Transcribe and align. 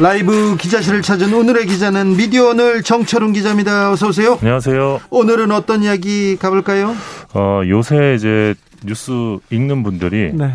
라이브 0.00 0.56
기자실을 0.56 1.02
찾은 1.02 1.32
오늘의 1.32 1.66
기자는 1.66 2.16
미디어 2.16 2.48
오늘 2.48 2.82
정철웅 2.82 3.32
기자입니다. 3.32 3.92
어서 3.92 4.08
오세요. 4.08 4.36
안녕하세요. 4.40 5.00
오늘은 5.10 5.52
어떤 5.52 5.84
이야기 5.84 6.36
가볼까요? 6.36 6.94
어, 7.32 7.62
요새 7.68 8.14
이제 8.14 8.54
뉴스 8.84 9.12
읽는 9.50 9.84
분들이 9.84 10.32
네. 10.34 10.52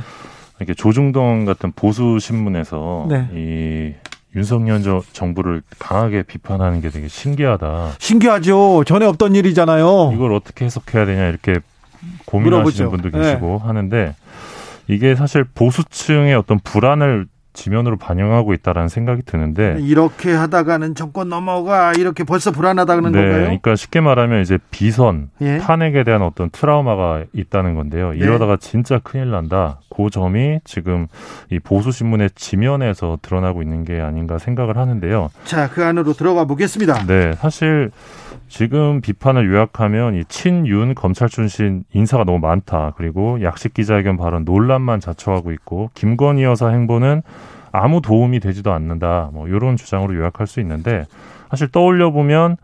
이렇게 0.60 0.74
조중동 0.74 1.46
같은 1.46 1.72
보수 1.74 2.20
신문에서 2.20 3.08
네. 3.10 3.30
이 3.34 3.94
윤석열 4.36 4.82
정부를 5.14 5.62
강하게 5.80 6.24
비판하는 6.24 6.82
게 6.82 6.90
되게 6.90 7.08
신기하다. 7.08 7.94
신기하죠. 7.98 8.84
전에 8.86 9.06
없던 9.06 9.36
일이잖아요. 9.36 10.12
이걸 10.14 10.34
어떻게 10.34 10.66
해석해야 10.66 11.06
되냐 11.06 11.28
이렇게 11.30 11.56
고민하시는. 12.26 12.90
분도 12.92 13.10
계시고 13.10 13.62
네. 13.62 13.68
하는데 13.68 14.16
이게 14.90 15.16
사실 15.16 15.46
보수층의 15.46 16.36
어떤 16.36 16.60
불안을 16.60 17.26
지면으로 17.54 17.98
반영하고 17.98 18.54
있다라는 18.54 18.90
생각이 18.90 19.24
드는데 19.24 19.78
이렇게 19.80 20.32
하다가는 20.34 20.96
정권 20.96 21.30
넘어가 21.30 21.94
이렇게 21.94 22.24
벌써 22.24 22.52
불안하다는 22.52 23.12
네, 23.12 23.22
건가요? 23.22 23.42
그러니까 23.42 23.76
쉽게 23.76 24.02
말하면 24.02 24.42
이제 24.42 24.58
비선 24.72 25.30
예? 25.42 25.58
탄핵에 25.58 26.04
대한 26.04 26.22
어떤 26.22 26.50
트라우마가 26.50 27.26
있다는 27.34 27.76
건데요. 27.76 28.12
네. 28.12 28.18
이러다가 28.18 28.54
예? 28.54 28.58
진짜 28.60 29.00
큰일 29.00 29.32
난다. 29.32 29.80
그 29.90 30.10
점이 30.10 30.60
지금 30.64 31.08
이 31.50 31.60
보수 31.60 31.92
신문의 31.92 32.30
지면에서 32.36 33.18
드러나고 33.22 33.62
있는 33.62 33.84
게 33.84 34.00
아닌가 34.00 34.38
생각을 34.38 34.78
하는데요. 34.78 35.30
자, 35.46 35.70
그 35.70 35.84
안으로 35.84 36.14
들어가 36.14 36.46
보겠습니다. 36.46 37.06
네, 37.08 37.34
사실 37.34 37.92
지금 38.50 39.00
비판을 39.00 39.48
요약하면 39.48 40.16
이 40.16 40.26
친윤 40.26 40.96
검찰 40.96 41.30
출신 41.30 41.84
인사가 41.94 42.24
너무 42.24 42.40
많다. 42.40 42.94
그리고 42.98 43.42
약식 43.44 43.74
기자회견 43.74 44.18
발언 44.18 44.44
논란만 44.44 45.00
자초하고 45.00 45.52
있고 45.54 45.92
김건희 45.94 46.44
여사 46.44 46.70
행보는 46.70 47.22
아무 47.72 48.02
도움이 48.02 48.40
되지도 48.40 48.74
않는다. 48.74 49.30
뭐 49.34 49.48
이런 49.48 49.78
주장으로 49.78 50.16
요약할 50.16 50.48
수 50.48 50.60
있는데 50.60 51.06
사실 51.50 51.72
떠올려 51.72 52.12
보면 52.12 52.58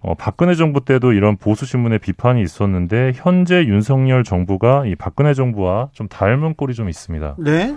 어, 0.00 0.14
박근혜 0.14 0.54
정부 0.54 0.84
때도 0.84 1.12
이런 1.12 1.36
보수 1.36 1.66
신문의 1.66 1.98
비판이 1.98 2.40
있었는데 2.40 3.12
현재 3.16 3.64
윤석열 3.64 4.22
정부가 4.22 4.86
이 4.86 4.94
박근혜 4.94 5.34
정부와 5.34 5.88
좀 5.92 6.06
닮은 6.06 6.54
꼴이 6.54 6.74
좀 6.74 6.88
있습니다. 6.88 7.34
네. 7.38 7.74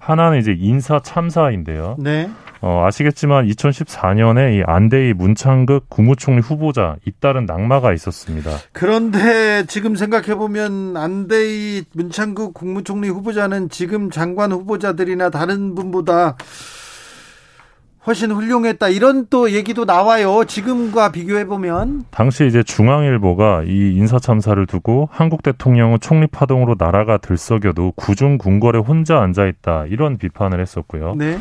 하나는 0.00 0.38
이제 0.38 0.56
인사 0.58 0.98
참사인데요. 1.00 1.96
네. 1.98 2.28
어, 2.62 2.84
아시겠지만 2.86 3.46
2014년에 3.46 4.58
이 4.58 4.62
안대희 4.66 5.14
문창극 5.14 5.88
국무총리 5.88 6.40
후보자 6.40 6.96
잇따른 7.06 7.46
낙마가 7.46 7.92
있었습니다. 7.94 8.50
그런데 8.72 9.64
지금 9.66 9.94
생각해 9.94 10.34
보면 10.34 10.96
안대희 10.96 11.84
문창극 11.92 12.52
국무총리 12.52 13.08
후보자는 13.08 13.70
지금 13.70 14.10
장관 14.10 14.52
후보자들이나 14.52 15.30
다른 15.30 15.74
분보다 15.74 16.36
훨씬 18.06 18.32
훌륭했다 18.32 18.88
이런 18.88 19.26
또 19.28 19.50
얘기도 19.50 19.84
나와요. 19.84 20.44
지금과 20.44 21.12
비교해 21.12 21.46
보면 21.46 22.04
당시 22.10 22.46
이제 22.46 22.62
중앙일보가 22.62 23.64
이 23.66 23.94
인사 23.94 24.18
참사를 24.18 24.64
두고 24.66 25.08
한국 25.12 25.42
대통령은 25.42 26.00
총리 26.00 26.26
파동으로 26.26 26.76
나라가 26.78 27.18
들썩여도 27.18 27.92
구중 27.96 28.38
궁궐에 28.38 28.78
혼자 28.78 29.20
앉아 29.20 29.46
있다 29.46 29.86
이런 29.86 30.16
비판을 30.16 30.60
했었고요. 30.60 31.14
네. 31.16 31.38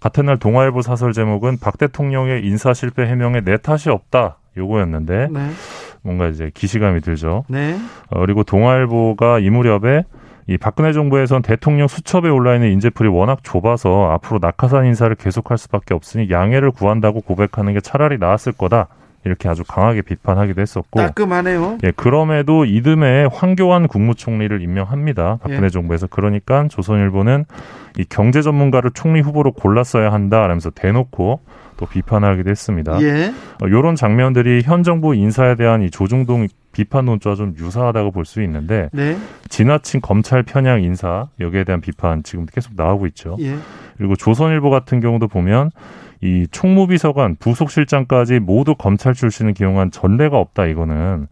같은 0.00 0.26
날 0.26 0.38
동아일보 0.38 0.82
사설 0.82 1.12
제목은 1.12 1.58
박 1.60 1.78
대통령의 1.78 2.44
인사 2.44 2.72
실패 2.74 3.06
해명에 3.06 3.42
내 3.42 3.56
탓이 3.56 3.90
없다 3.90 4.38
요거였는데 4.56 5.28
네. 5.30 5.50
뭔가 6.02 6.26
이제 6.26 6.50
기시감이 6.52 7.02
들죠. 7.02 7.44
네. 7.48 7.78
어, 8.08 8.20
그리고 8.20 8.42
동아일보가 8.42 9.38
이 9.40 9.50
무렵에 9.50 10.04
이 10.50 10.58
박근혜 10.58 10.92
정부에선 10.92 11.42
대통령 11.42 11.86
수첩에 11.86 12.28
올라 12.28 12.56
있는 12.56 12.72
인재풀이 12.72 13.08
워낙 13.08 13.38
좁아서 13.44 14.10
앞으로 14.10 14.40
낙하산 14.42 14.84
인사를 14.84 15.14
계속할 15.14 15.56
수밖에 15.56 15.94
없으니 15.94 16.28
양해를 16.28 16.72
구한다고 16.72 17.20
고백하는 17.20 17.72
게 17.72 17.80
차라리 17.80 18.18
나았을 18.18 18.54
거다. 18.54 18.88
이렇게 19.24 19.48
아주 19.48 19.64
강하게 19.64 20.02
비판하기도 20.02 20.60
했었고 20.60 20.98
따끔하네요. 20.98 21.78
예, 21.84 21.90
그럼에도 21.90 22.64
이듬해 22.64 23.28
황교안 23.30 23.86
국무총리를 23.86 24.62
임명합니다. 24.62 25.38
박근혜 25.42 25.64
예. 25.64 25.68
정부에서 25.68 26.06
그러니까 26.06 26.66
조선일보는 26.68 27.44
이 27.98 28.04
경제 28.08 28.40
전문가를 28.40 28.92
총리 28.94 29.20
후보로 29.20 29.52
골랐어야 29.52 30.12
한다라면서 30.12 30.70
대놓고 30.70 31.40
또 31.76 31.86
비판하기도 31.86 32.48
했습니다. 32.48 33.00
예. 33.02 33.32
어, 33.62 33.66
이런 33.66 33.94
장면들이 33.94 34.62
현 34.64 34.82
정부 34.82 35.14
인사에 35.14 35.54
대한 35.54 35.82
이 35.82 35.90
조중동 35.90 36.46
비판 36.72 37.06
논조와 37.06 37.34
좀 37.36 37.54
유사하다고 37.58 38.12
볼 38.12 38.24
수 38.24 38.42
있는데 38.42 38.88
네. 38.92 39.16
지나친 39.48 40.00
검찰 40.00 40.42
편향 40.42 40.82
인사 40.82 41.28
여기에 41.40 41.64
대한 41.64 41.80
비판 41.80 42.22
지금 42.22 42.46
계속 42.46 42.72
나오고 42.76 43.06
있죠. 43.08 43.36
예. 43.40 43.56
그리고 43.98 44.14
조선일보 44.14 44.70
같은 44.70 45.00
경우도 45.00 45.28
보면 45.28 45.70
이 46.22 46.46
총무비서관, 46.50 47.36
부속실장까지 47.36 48.40
모두 48.40 48.74
검찰 48.74 49.14
출신을 49.14 49.54
기용한 49.54 49.90
전례가 49.90 50.38
없다 50.38 50.66
이거는 50.66 51.28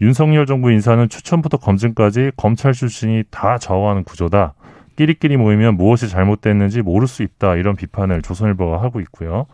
윤석열 0.00 0.46
정부 0.46 0.70
인사는 0.70 1.08
추천부터 1.08 1.56
검증까지 1.56 2.32
검찰 2.36 2.72
출신이 2.72 3.24
다 3.30 3.58
좌우하는 3.58 4.04
구조다. 4.04 4.54
끼리끼리 4.96 5.36
모이면 5.36 5.76
무엇이 5.76 6.08
잘못됐는지 6.08 6.82
모를 6.82 7.08
수 7.08 7.22
있다. 7.22 7.56
이런 7.56 7.76
비판을 7.76 8.22
조선일보가 8.22 8.82
하고 8.82 9.00
있고요. 9.00 9.46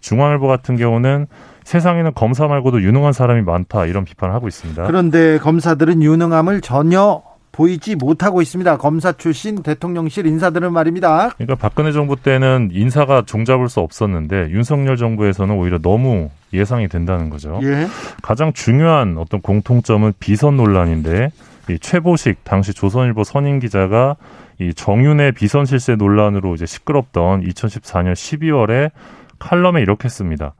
중앙일보 0.00 0.46
같은 0.46 0.76
경우는 0.76 1.26
세상에는 1.64 2.12
검사 2.14 2.46
말고도 2.46 2.82
유능한 2.82 3.12
사람이 3.12 3.42
많다 3.42 3.86
이런 3.86 4.04
비판을 4.04 4.34
하고 4.34 4.48
있습니다. 4.48 4.86
그런데 4.86 5.38
검사들은 5.38 6.02
유능함을 6.02 6.60
전혀 6.60 7.22
보이지 7.56 7.96
못하고 7.96 8.42
있습니다. 8.42 8.76
검사 8.76 9.12
출신 9.12 9.62
대통령실 9.62 10.26
인사들은 10.26 10.72
말입니다. 10.72 11.30
그러니까 11.36 11.54
박근혜 11.54 11.90
정부 11.90 12.16
때는 12.16 12.68
인사가 12.72 13.22
종잡을 13.22 13.70
수 13.70 13.80
없었는데 13.80 14.50
윤석열 14.50 14.98
정부에서는 14.98 15.54
오히려 15.56 15.78
너무 15.78 16.28
예상이 16.52 16.86
된다는 16.86 17.30
거죠. 17.30 17.58
예. 17.62 17.88
가장 18.22 18.52
중요한 18.52 19.16
어떤 19.16 19.40
공통점은 19.40 20.12
비선 20.20 20.58
논란인데 20.58 21.30
이 21.70 21.78
최보식 21.78 22.44
당시 22.44 22.74
조선일보 22.74 23.24
선임 23.24 23.58
기자가 23.58 24.16
이 24.60 24.74
정윤의 24.74 25.32
비선 25.32 25.64
실세 25.64 25.96
논란으로 25.96 26.54
이제 26.54 26.66
시끄럽던 26.66 27.42
2014년 27.42 28.12
12월에 28.12 28.90
칼럼에 29.38 29.80
이렇게 29.80 30.08
씁니다. 30.08 30.54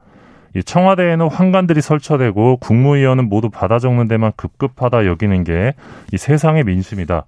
이 0.55 0.63
청와대에는 0.63 1.27
황관들이 1.29 1.81
설쳐되고 1.81 2.57
국무위원은 2.57 3.29
모두 3.29 3.49
받아 3.49 3.79
적는 3.79 4.07
데만 4.07 4.31
급급하다 4.35 5.05
여기는 5.05 5.43
게 5.43 5.73
이 6.13 6.17
세상의 6.17 6.63
민심이다. 6.63 7.25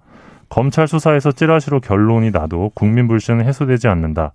검찰 0.48 0.88
수사에서 0.88 1.32
찌라시로 1.32 1.80
결론이 1.80 2.30
나도 2.30 2.72
국민 2.74 3.08
불신은 3.08 3.44
해소되지 3.44 3.88
않는다. 3.88 4.32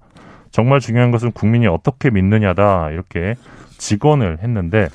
정말 0.52 0.80
중요한 0.80 1.12
것은 1.12 1.32
국민이 1.32 1.68
어떻게 1.68 2.10
믿느냐다. 2.10 2.92
이렇게 2.92 3.36
직언을 3.78 4.40
했는데 4.42 4.88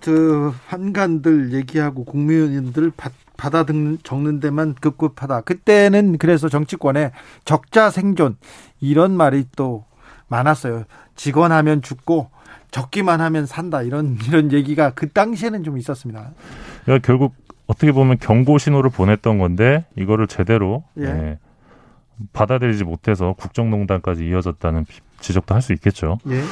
그 0.00 0.52
환관들 0.66 1.54
얘기하고 1.54 2.04
국무위원들 2.04 2.92
받, 2.96 3.12
받아 3.38 3.64
적는 4.02 4.40
데만 4.40 4.74
급급하다. 4.74 5.42
그때는 5.42 6.18
그래서 6.18 6.48
정치권에 6.48 7.12
적자 7.44 7.88
생존 7.90 8.36
이런 8.80 9.12
말이 9.16 9.46
또 9.56 9.84
많았어요. 10.28 10.84
직원하면 11.14 11.80
죽고 11.80 12.28
적기만 12.76 13.22
하면 13.22 13.46
산다 13.46 13.80
이런 13.80 14.18
이런 14.28 14.52
얘기가 14.52 14.90
그 14.90 15.08
당시에는 15.08 15.64
좀 15.64 15.78
있었습니다. 15.78 16.32
그러니까 16.84 17.06
결국 17.06 17.34
어떻게 17.66 17.90
보면 17.90 18.18
경고 18.18 18.58
신호를 18.58 18.90
보냈던 18.90 19.38
건데 19.38 19.86
이거를 19.96 20.26
제대로 20.26 20.84
예. 20.98 21.04
예, 21.04 21.38
받아들이지 22.32 22.84
못해서 22.84 23.34
국정농단까지 23.38 24.26
이어졌다는 24.26 24.84
지적도 25.20 25.54
할 25.54 25.62
수 25.62 25.72
있겠죠. 25.72 26.18
예. 26.28 26.42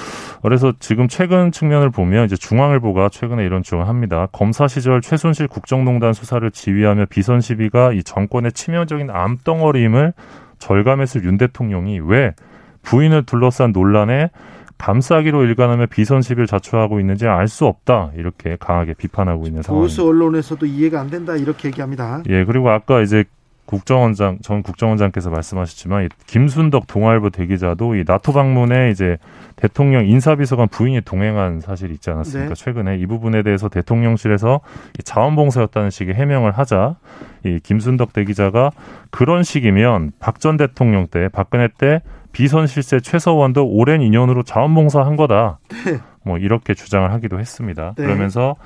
그래서 0.42 0.72
지금 0.80 1.08
최근 1.08 1.52
측면을 1.52 1.90
보면 1.90 2.24
이제 2.24 2.36
중앙일보가 2.36 3.10
최근에 3.10 3.44
이런 3.44 3.62
주장을 3.62 3.86
합니다. 3.86 4.26
검사 4.32 4.66
시절 4.66 5.02
최순실 5.02 5.46
국정농단 5.46 6.14
수사를 6.14 6.50
지휘하며 6.50 7.06
비선 7.10 7.42
시비가 7.42 7.92
이 7.92 8.02
정권의 8.02 8.52
치명적인 8.52 9.10
암덩어리임을 9.10 10.14
절감했을 10.58 11.24
윤 11.24 11.36
대통령이 11.36 12.00
왜 12.00 12.34
부인을 12.82 13.24
둘러싼 13.24 13.72
논란에 13.72 14.30
감싸기로 14.78 15.44
일관하며 15.44 15.86
비선 15.86 16.20
시비를 16.22 16.46
자초하고 16.46 17.00
있는지 17.00 17.26
알 17.26 17.48
수 17.48 17.66
없다 17.66 18.10
이렇게 18.16 18.56
강하게 18.58 18.94
비판하고 18.94 19.46
있는 19.46 19.62
상황입니다. 19.62 19.88
보수 19.88 20.06
언론에서도 20.08 20.66
이해가 20.66 21.00
안 21.00 21.10
된다 21.10 21.36
이렇게 21.36 21.68
얘기합니다. 21.68 22.22
예 22.28 22.44
그리고 22.44 22.70
아까 22.70 23.00
이제 23.00 23.24
국정원장 23.66 24.38
전 24.42 24.62
국정원장께서 24.62 25.30
말씀하셨지만 25.30 26.08
김순덕 26.26 26.86
동아일보 26.86 27.30
대기자도 27.30 27.96
이 27.96 28.04
나토 28.06 28.32
방문에 28.32 28.90
이제 28.90 29.18
대통령 29.56 30.06
인사비서관 30.06 30.68
부인이 30.68 31.00
동행한 31.02 31.60
사실이 31.60 31.94
있지 31.94 32.10
않았습니까? 32.10 32.54
네. 32.54 32.62
최근에 32.62 32.98
이 32.98 33.06
부분에 33.06 33.42
대해서 33.42 33.68
대통령실에서 33.68 34.60
자원봉사였다는 35.04 35.90
식의 35.90 36.14
해명을 36.14 36.52
하자 36.52 36.96
이 37.44 37.58
김순덕 37.62 38.12
대기자가 38.12 38.70
그런 39.10 39.42
식이면 39.42 40.12
박 40.20 40.34
전 40.38 40.56
대통령 40.56 41.06
때 41.06 41.28
박근혜 41.32 41.68
때 41.68 42.02
비선 42.32 42.66
실세 42.66 43.00
최서원도 43.00 43.66
오랜 43.66 44.02
인연으로 44.02 44.42
자원봉사한 44.42 45.16
거다. 45.16 45.58
네. 45.86 45.98
뭐 46.24 46.38
이렇게 46.38 46.74
주장을 46.74 47.10
하기도 47.12 47.38
했습니다. 47.38 47.94
네. 47.96 48.04
그러면서 48.04 48.56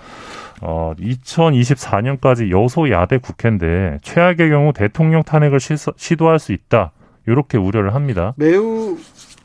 어 0.61 0.95
2024년까지 0.99 2.51
여소야대 2.51 3.19
국회인데 3.19 3.99
최악의 4.03 4.51
경우 4.51 4.73
대통령 4.73 5.23
탄핵을 5.23 5.59
시도할 5.61 6.39
수 6.39 6.53
있다. 6.53 6.93
이렇게 7.27 7.59
우려를 7.59 7.95
합니다. 7.95 8.33
매우 8.37 8.97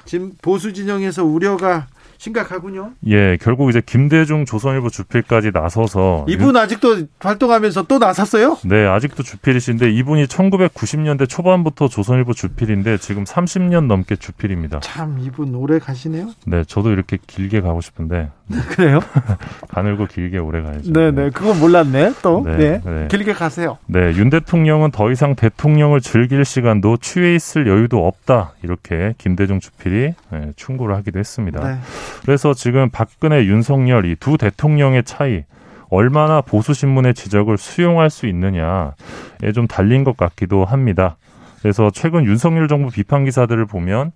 지금 0.05 0.31
보수 0.41 0.73
진영에서 0.73 1.25
우려가 1.25 1.87
심각하군요. 2.23 2.93
예, 3.07 3.37
결국 3.41 3.69
이제 3.69 3.81
김대중 3.85 4.45
조선일보 4.45 4.89
주필까지 4.89 5.51
나서서 5.53 6.25
이분 6.29 6.55
아직도 6.55 7.07
활동하면서 7.19 7.83
또 7.83 7.99
나섰어요? 7.99 8.57
네, 8.63 8.85
아직도 8.87 9.23
주필이신데 9.23 9.91
이분이 9.91 10.27
1990년대 10.27 11.27
초반부터 11.27 11.89
조선일보 11.89 12.33
주필인데 12.33 12.97
지금 12.99 13.25
30년 13.25 13.87
넘게 13.87 14.15
주필입니다. 14.15 14.79
참 14.79 15.19
이분 15.19 15.53
오래 15.53 15.79
가시네요. 15.79 16.31
네, 16.45 16.63
저도 16.63 16.91
이렇게 16.91 17.17
길게 17.27 17.59
가고 17.59 17.81
싶은데 17.81 18.29
그래요? 18.69 18.99
가늘고 19.69 20.05
길게 20.07 20.37
오래 20.37 20.61
가야죠. 20.61 20.91
네, 20.91 21.11
네, 21.11 21.29
그건 21.29 21.59
몰랐네. 21.59 22.13
또 22.21 22.43
네, 22.45 22.57
네. 22.57 22.81
네. 22.83 23.07
길게 23.09 23.33
가세요. 23.33 23.77
네, 23.87 24.13
윤 24.15 24.29
대통령은 24.29 24.91
더 24.91 25.11
이상 25.11 25.35
대통령을 25.35 26.01
즐길 26.01 26.43
시간도 26.45 26.97
취해 26.97 27.35
있을 27.35 27.67
여유도 27.67 28.05
없다. 28.07 28.53
이렇게 28.63 29.13
김대중 29.17 29.59
주필이 29.59 30.13
네, 30.31 30.51
충고를 30.55 30.95
하기도 30.95 31.19
했습니다. 31.19 31.67
네. 31.67 31.77
그래서 32.25 32.53
지금 32.53 32.89
박근혜, 32.89 33.45
윤석열 33.45 34.05
이 34.05 34.15
두 34.19 34.37
대통령의 34.37 35.03
차이 35.03 35.43
얼마나 35.89 36.41
보수 36.41 36.73
신문의 36.73 37.13
지적을 37.13 37.57
수용할 37.57 38.09
수 38.09 38.25
있느냐에 38.27 39.51
좀 39.53 39.67
달린 39.67 40.03
것 40.03 40.15
같기도 40.17 40.65
합니다. 40.65 41.17
그래서 41.61 41.91
최근 41.93 42.25
윤석열 42.25 42.67
정부 42.67 42.89
비판 42.89 43.25
기사들을 43.25 43.65
보면 43.65 44.11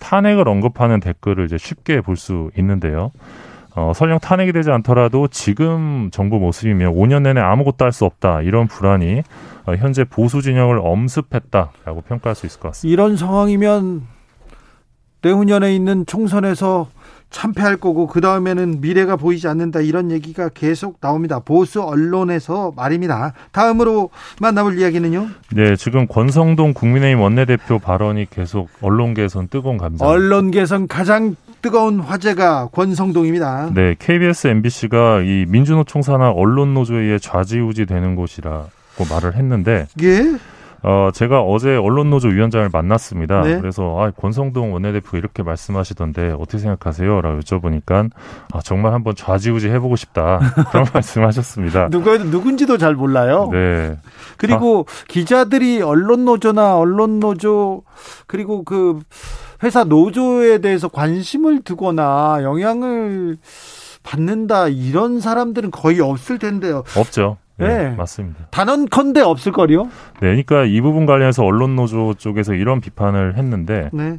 탄핵을 0.00 0.48
언급하는 0.48 1.00
댓글을 1.00 1.46
이제 1.46 1.56
쉽게 1.56 2.00
볼 2.00 2.16
수 2.16 2.50
있는데요. 2.58 3.10
어, 3.76 3.92
설령 3.94 4.20
탄핵이 4.20 4.52
되지 4.52 4.70
않더라도 4.70 5.26
지금 5.28 6.08
정부 6.12 6.38
모습이면 6.38 6.94
5년 6.94 7.22
내내 7.22 7.40
아무것도 7.40 7.84
할 7.84 7.92
수 7.92 8.04
없다 8.04 8.42
이런 8.42 8.66
불안이 8.68 9.22
어, 9.66 9.74
현재 9.76 10.04
보수 10.04 10.42
진영을 10.42 10.78
엄습했다라고 10.82 12.02
평가할 12.08 12.34
수 12.34 12.46
있을 12.46 12.60
것 12.60 12.68
같습니다. 12.68 12.92
이런 12.92 13.16
상황이면 13.16 14.02
내후년에 15.22 15.74
있는 15.74 16.04
총선에서 16.06 16.88
참패할 17.30 17.78
거고 17.78 18.06
그 18.06 18.20
다음에는 18.20 18.80
미래가 18.80 19.16
보이지 19.16 19.48
않는다 19.48 19.80
이런 19.80 20.12
얘기가 20.12 20.50
계속 20.50 21.00
나옵니다. 21.00 21.40
보수 21.40 21.82
언론에서 21.82 22.72
말입니다. 22.76 23.32
다음으로 23.50 24.10
만나볼 24.40 24.78
이야기는요. 24.78 25.26
네, 25.52 25.74
지금 25.74 26.06
권성동 26.06 26.74
국민의힘 26.74 27.20
원내대표 27.20 27.80
발언이 27.80 28.26
계속 28.30 28.68
언론계에선 28.82 29.48
뜨거운 29.48 29.78
감자. 29.78 30.06
언론계에선 30.06 30.86
가장 30.86 31.34
뜨거운 31.64 31.98
화제가 31.98 32.68
권성동입니다. 32.72 33.70
네, 33.72 33.96
KBS, 33.98 34.48
MBC가 34.48 35.22
이 35.22 35.46
민주노총 35.48 36.02
산하 36.02 36.30
언론 36.30 36.74
노조에 36.74 37.00
의해 37.00 37.18
좌지우지 37.18 37.86
되는 37.86 38.16
곳이라고 38.16 38.68
말을 39.08 39.34
했는데. 39.36 39.86
예. 40.02 40.36
어, 40.82 41.08
제가 41.14 41.40
어제 41.40 41.74
언론노조 41.74 42.28
위원장을 42.28 42.68
만났습니다. 42.70 43.40
네? 43.40 43.58
그래서 43.58 43.96
아, 43.98 44.10
권성동 44.10 44.74
원내대표 44.74 45.16
이렇게 45.16 45.42
말씀하시던데 45.42 46.32
어떻게 46.38 46.58
생각하세요? 46.58 47.22
라고 47.22 47.40
여쭤보니까 47.40 48.10
아, 48.52 48.60
정말 48.62 48.92
한번 48.92 49.14
좌지우지 49.16 49.70
해보고 49.70 49.96
싶다. 49.96 50.40
그런 50.70 50.84
말씀하셨습니다. 50.92 51.88
누가 51.88 52.18
누군지도 52.18 52.76
잘 52.76 52.94
몰라요. 52.94 53.48
네. 53.50 53.96
그리고 54.36 54.84
아. 54.86 55.04
기자들이 55.08 55.80
언론노조나 55.80 56.76
언론노조 56.76 57.84
그리고 58.26 58.64
그 58.64 59.00
회사 59.62 59.84
노조에 59.84 60.58
대해서 60.58 60.88
관심을 60.88 61.62
두거나 61.62 62.40
영향을 62.42 63.38
받는다 64.02 64.68
이런 64.68 65.20
사람들은 65.20 65.70
거의 65.70 66.00
없을 66.00 66.38
텐데요. 66.38 66.84
없죠. 66.96 67.38
네, 67.56 67.68
네, 67.68 67.90
맞습니다. 67.90 68.46
단언컨대 68.50 69.20
없을 69.20 69.52
거요. 69.52 69.84
네, 70.20 70.20
그러니까 70.20 70.64
이 70.64 70.80
부분 70.80 71.06
관련해서 71.06 71.44
언론 71.44 71.76
노조 71.76 72.14
쪽에서 72.14 72.52
이런 72.54 72.80
비판을 72.80 73.36
했는데, 73.36 73.90
네. 73.92 74.18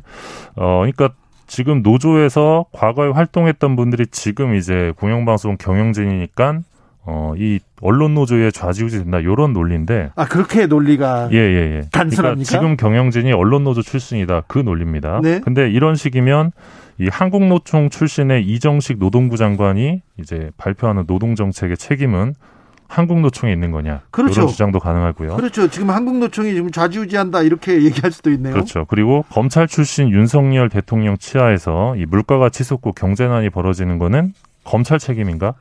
어, 0.55 0.79
그러니까 0.79 1.09
지금 1.45 1.81
노조에서 1.81 2.65
과거에 2.71 3.09
활동했던 3.09 3.75
분들이 3.75 4.07
지금 4.07 4.55
이제 4.55 4.93
공영방송 4.97 5.57
경영진이니까 5.57 6.61
어, 7.07 7.33
이 7.37 7.59
언론 7.81 8.15
노조의 8.15 8.51
좌지우지 8.51 9.03
된다 9.03 9.23
요런 9.23 9.53
논리인데 9.53 10.11
아 10.15 10.25
그렇게 10.25 10.65
논리가 10.65 11.29
예 11.31 11.37
예예 11.37 11.75
예. 11.75 11.81
단순합니까? 11.91 12.17
그러니까 12.21 12.43
지금 12.43 12.77
경영진이 12.77 13.31
언론 13.31 13.63
노조 13.63 13.81
출신이다 13.81 14.43
그 14.47 14.59
논리입니다. 14.59 15.21
네. 15.21 15.39
근데 15.39 15.69
이런 15.69 15.95
식이면 15.95 16.51
이 16.97 17.07
한국노총 17.07 17.89
출신의 17.89 18.45
이정식 18.45 18.97
노동부 18.97 19.37
장관이 19.37 20.01
이제 20.19 20.49
발표하는 20.57 21.05
노동 21.05 21.35
정책의 21.35 21.77
책임은 21.77 22.33
한국노총에 22.87 23.51
있는 23.51 23.71
거냐 23.71 24.01
그렇죠. 24.11 24.41
이런 24.41 24.47
주장도 24.47 24.79
가능하고요. 24.79 25.35
그렇죠. 25.35 25.67
지금 25.69 25.89
한국노총이 25.89 26.53
지금 26.53 26.71
좌지우지한다 26.71 27.41
이렇게 27.41 27.83
얘기할 27.83 28.11
수도 28.11 28.31
있네요. 28.31 28.53
그렇죠. 28.53 28.85
그리고 28.85 29.25
검찰 29.29 29.67
출신 29.67 30.09
윤석열 30.09 30.69
대통령 30.69 31.17
치하에서 31.17 31.95
이 31.97 32.05
물가가 32.05 32.49
치솟고 32.49 32.93
경제난이 32.93 33.49
벌어지는 33.49 33.99
거는 33.99 34.33
검찰 34.63 34.97
책임인가? 34.99 35.55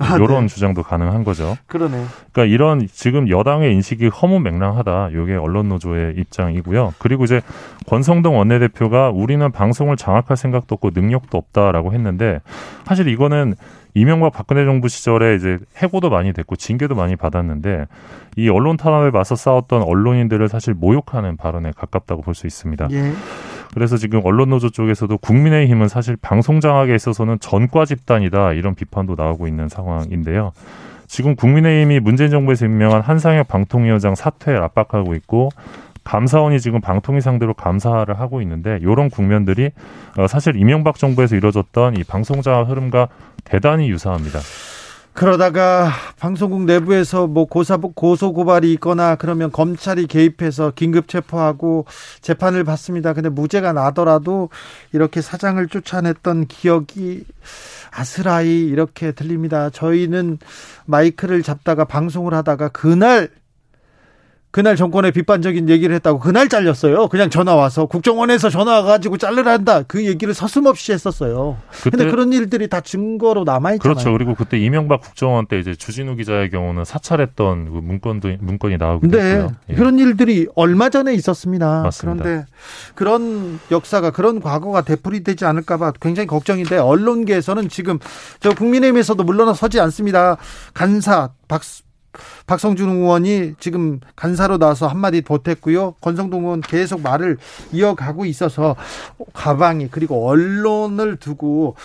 아, 0.00 0.16
이런 0.16 0.46
네. 0.46 0.46
주장도 0.48 0.82
가능한 0.82 1.24
거죠. 1.24 1.56
그러네. 1.66 2.04
그러니까 2.32 2.44
이런 2.54 2.86
지금 2.90 3.28
여당의 3.28 3.72
인식이 3.74 4.08
허무맹랑하다. 4.08 5.10
이게 5.10 5.34
언론 5.34 5.68
노조의 5.68 6.14
입장이고요. 6.16 6.94
그리고 6.98 7.24
이제 7.24 7.42
권성동 7.86 8.38
원내대표가 8.38 9.10
우리는 9.10 9.52
방송을 9.52 9.96
장악할 9.96 10.36
생각도 10.36 10.74
없고 10.74 10.90
능력도 10.94 11.36
없다라고 11.36 11.92
했는데 11.92 12.40
사실 12.86 13.08
이거는 13.08 13.54
이명박 13.94 14.32
박근혜 14.32 14.64
정부 14.64 14.88
시절에 14.88 15.34
이제 15.34 15.58
해고도 15.76 16.10
많이 16.10 16.32
됐고 16.32 16.56
징계도 16.56 16.94
많이 16.94 17.16
받았는데 17.16 17.86
이 18.36 18.48
언론 18.48 18.76
탄압에 18.76 19.10
맞서 19.10 19.34
싸웠던 19.34 19.82
언론인들을 19.82 20.48
사실 20.48 20.74
모욕하는 20.74 21.36
발언에 21.36 21.72
가깝다고 21.76 22.22
볼 22.22 22.34
수 22.34 22.46
있습니다. 22.46 22.88
예. 22.92 23.12
그래서 23.74 23.96
지금 23.96 24.20
언론노조 24.24 24.70
쪽에서도 24.70 25.16
국민의힘은 25.18 25.88
사실 25.88 26.16
방송 26.20 26.60
장악에 26.60 26.94
있어서는 26.94 27.38
전과 27.40 27.84
집단이다 27.84 28.54
이런 28.54 28.74
비판도 28.74 29.14
나오고 29.16 29.46
있는 29.46 29.68
상황인데요. 29.68 30.52
지금 31.06 31.34
국민의힘이 31.34 32.00
문재인 32.00 32.30
정부에서 32.30 32.66
임명한 32.66 33.00
한상혁 33.02 33.48
방통위원장 33.48 34.14
사퇴를 34.14 34.62
압박하고 34.62 35.14
있고 35.14 35.50
감사원이 36.04 36.60
지금 36.60 36.80
방통위 36.80 37.20
상대로 37.20 37.54
감사를 37.54 38.12
하고 38.18 38.40
있는데 38.42 38.78
이런 38.80 39.10
국면들이 39.10 39.70
어, 40.16 40.26
사실 40.26 40.56
이명박 40.56 40.96
정부에서 40.96 41.36
이뤄졌던 41.36 41.96
이 41.96 42.04
방송 42.04 42.42
장악 42.42 42.68
흐름과 42.68 43.08
대단히 43.44 43.90
유사합니다. 43.90 44.38
그러다가 45.20 45.90
방송국 46.18 46.64
내부에서 46.64 47.26
뭐 47.26 47.44
고사 47.44 47.76
고소 47.76 48.32
고발이 48.32 48.72
있거나 48.72 49.16
그러면 49.16 49.52
검찰이 49.52 50.06
개입해서 50.06 50.72
긴급 50.74 51.08
체포하고 51.08 51.84
재판을 52.22 52.64
받습니다. 52.64 53.12
근데 53.12 53.28
무죄가 53.28 53.74
나더라도 53.74 54.48
이렇게 54.94 55.20
사장을 55.20 55.68
쫓아냈던 55.68 56.46
기억이 56.46 57.26
아스라이 57.90 58.60
이렇게 58.60 59.12
들립니다. 59.12 59.68
저희는 59.68 60.38
마이크를 60.86 61.42
잡다가 61.42 61.84
방송을 61.84 62.32
하다가 62.32 62.68
그날 62.68 63.28
그날 64.52 64.74
정권의 64.74 65.12
비판적인 65.12 65.68
얘기를 65.68 65.94
했다고 65.94 66.18
그날 66.18 66.48
잘렸어요. 66.48 67.06
그냥 67.08 67.30
전화 67.30 67.54
와서 67.54 67.86
국정원에서 67.86 68.50
전화 68.50 68.80
와가지고 68.80 69.16
잘르란다 69.16 69.84
그 69.84 70.04
얘기를 70.04 70.34
서슴없이 70.34 70.90
했었어요. 70.92 71.56
근데 71.84 72.10
그런 72.10 72.32
일들이 72.32 72.68
다 72.68 72.80
증거로 72.80 73.44
남아 73.44 73.74
있잖아요. 73.74 73.94
그렇죠. 73.94 74.12
그리고 74.12 74.34
그때 74.34 74.58
이명박 74.58 75.02
국정원 75.02 75.46
때 75.46 75.60
이제 75.60 75.76
주진우 75.76 76.16
기자의 76.16 76.50
경우는 76.50 76.84
사찰했던 76.84 77.66
그 77.66 77.78
문건도 77.78 78.38
문건이 78.40 78.76
나오기도 78.76 79.16
네, 79.16 79.34
했고요. 79.34 79.56
예. 79.68 79.74
그런 79.74 80.00
일들이 80.00 80.48
얼마 80.56 80.88
전에 80.88 81.14
있었습니다. 81.14 81.82
맞습니다. 81.82 82.24
그런데 82.24 82.46
그런 82.96 83.60
역사가 83.70 84.10
그런 84.10 84.40
과거가 84.40 84.82
되풀이되지 84.82 85.44
않을까봐 85.44 85.92
굉장히 86.00 86.26
걱정인데 86.26 86.76
언론계에서는 86.78 87.68
지금 87.68 88.00
저 88.40 88.52
국민의힘에서도 88.52 89.22
물러서지 89.22 89.78
않습니다. 89.78 90.38
간사 90.74 91.30
박 91.46 91.62
박성준 92.46 92.88
의원이 92.88 93.54
지금 93.60 94.00
간사로 94.16 94.58
나와서 94.58 94.86
한마디 94.88 95.20
보탰고요. 95.22 95.94
권성동 96.00 96.44
의원 96.44 96.60
계속 96.60 97.02
말을 97.02 97.38
이어가고 97.72 98.24
있어서 98.26 98.76
가방이 99.32 99.88
그리고 99.90 100.28
언론을 100.28 101.16
두고 101.16 101.76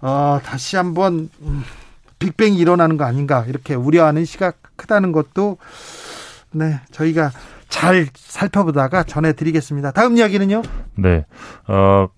어, 0.00 0.40
다시 0.44 0.76
한번 0.76 1.28
음, 1.42 1.62
빅뱅이 2.18 2.56
일어나는 2.56 2.96
거 2.96 3.04
아닌가 3.04 3.44
이렇게 3.48 3.74
우려하는 3.74 4.24
시각 4.24 4.58
크다는 4.76 5.12
것도 5.12 5.58
네 6.52 6.80
저희가 6.90 7.30
잘 7.68 8.06
살펴보다가 8.14 9.02
전해드리겠습니다. 9.04 9.92
다음 9.92 10.16
이야기는요? 10.16 10.62
네. 10.96 11.24
어, 11.66 12.08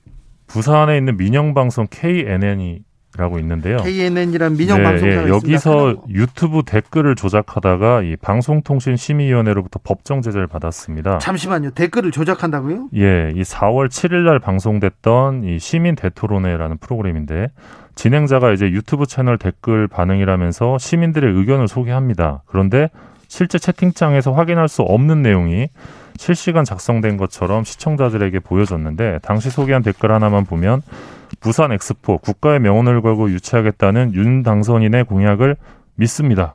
부산에 0.46 0.96
있는 0.96 1.16
민영방송 1.16 1.86
KNN이 1.90 2.82
라고 3.16 3.38
있는데요. 3.38 3.76
KNN이란 3.76 4.56
민영 4.56 4.82
방송사가 4.82 5.22
네, 5.22 5.28
예, 5.28 5.28
여기서 5.28 5.94
유튜브 6.08 6.62
댓글을 6.64 7.14
조작하다가 7.14 8.02
이 8.02 8.16
방송통신심의위원회로부터 8.16 9.78
법정 9.84 10.20
제재를 10.20 10.48
받았습니다. 10.48 11.18
잠시만요. 11.18 11.70
댓글을 11.70 12.10
조작한다고요? 12.10 12.88
예, 12.96 13.30
이 13.34 13.42
4월 13.42 13.88
7일 13.88 14.24
날 14.24 14.40
방송됐던 14.40 15.44
이 15.44 15.58
시민 15.60 15.94
대토론회라는 15.94 16.78
프로그램인데 16.78 17.48
진행자가 17.94 18.50
이제 18.52 18.66
유튜브 18.66 19.06
채널 19.06 19.38
댓글 19.38 19.86
반응이라면서 19.86 20.78
시민들의 20.78 21.32
의견을 21.34 21.68
소개합니다. 21.68 22.42
그런데 22.46 22.88
실제 23.28 23.58
채팅창에서 23.58 24.32
확인할 24.32 24.68
수 24.68 24.82
없는 24.82 25.22
내용이 25.22 25.68
실시간 26.16 26.64
작성된 26.64 27.16
것처럼 27.16 27.64
시청자들에게 27.64 28.40
보여졌는데 28.40 29.20
당시 29.22 29.50
소개한 29.50 29.82
댓글 29.82 30.12
하나만 30.12 30.44
보면 30.44 30.82
부산 31.44 31.72
엑스포 31.72 32.16
국가의 32.18 32.58
명언을 32.58 33.02
걸고 33.02 33.30
유치하겠다는 33.30 34.14
윤 34.14 34.42
당선인의 34.42 35.04
공약을 35.04 35.56
믿습니다. 35.94 36.54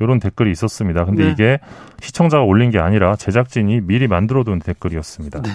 이런 0.00 0.18
댓글이 0.18 0.50
있었습니다. 0.50 1.04
근데 1.04 1.26
네. 1.26 1.30
이게 1.30 1.58
시청자가 2.00 2.42
올린 2.42 2.70
게 2.70 2.78
아니라 2.78 3.14
제작진이 3.14 3.82
미리 3.82 4.08
만들어둔 4.08 4.58
댓글이었습니다. 4.60 5.42
네. 5.42 5.50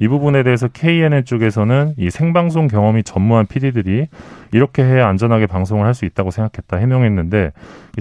이 0.00 0.06
부분에 0.06 0.44
대해서 0.44 0.68
KNN 0.68 1.24
쪽에서는 1.24 1.94
이 1.98 2.08
생방송 2.08 2.68
경험이 2.68 3.02
전무한 3.02 3.46
PD들이 3.46 4.06
이렇게 4.52 4.84
해야 4.84 5.08
안전하게 5.08 5.46
방송을 5.46 5.84
할 5.84 5.92
수 5.92 6.04
있다고 6.04 6.30
생각했다 6.30 6.76
해명했는데 6.76 7.52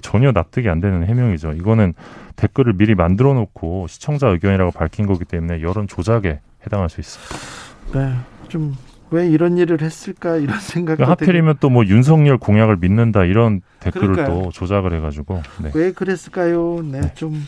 전혀 0.04 0.32
납득이 0.32 0.70
안 0.70 0.80
되는 0.80 1.06
해명이죠. 1.06 1.54
이거는 1.54 1.96
댓글을 2.36 2.74
미리 2.74 2.94
만들어 2.94 3.34
놓고 3.34 3.88
시청자 3.88 4.28
의견이라고 4.28 4.72
밝힌 4.72 5.08
거기 5.08 5.26
때문에 5.26 5.64
여론 5.64 5.88
조작에 5.88 6.40
해당할 6.66 6.88
수 6.90 7.02
있습니다. 7.02 8.00
네, 8.00 8.14
좀 8.48 8.76
왜 9.12 9.28
이런 9.28 9.58
일을 9.58 9.82
했을까 9.82 10.36
이런 10.38 10.60
생각이 10.62 10.98
그러니까 10.98 11.12
하필이면 11.12 11.58
또 11.60 11.70
뭐 11.70 11.86
윤석열 11.86 12.38
공약을 12.38 12.78
믿는다 12.78 13.24
이런 13.26 13.62
댓글을 13.80 14.14
그러니까요. 14.14 14.44
또 14.44 14.52
조작을 14.52 14.94
해가지고 14.96 15.42
네. 15.64 15.72
왜 15.74 15.92
그랬을까요? 15.92 16.82
네, 16.84 17.02
네. 17.02 17.14
좀, 17.16 17.46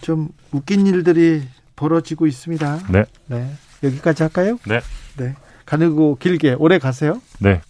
좀 0.00 0.28
웃긴 0.52 0.86
일들이 0.86 1.42
벌어지고 1.76 2.26
있습니다. 2.26 2.78
네. 2.90 3.04
네. 3.26 3.50
여기까지 3.82 4.22
할까요? 4.24 4.58
네. 4.66 4.80
네. 5.16 5.34
가늘고 5.66 6.16
길게 6.20 6.56
오래 6.58 6.78
가세요? 6.78 7.20
네. 7.38 7.60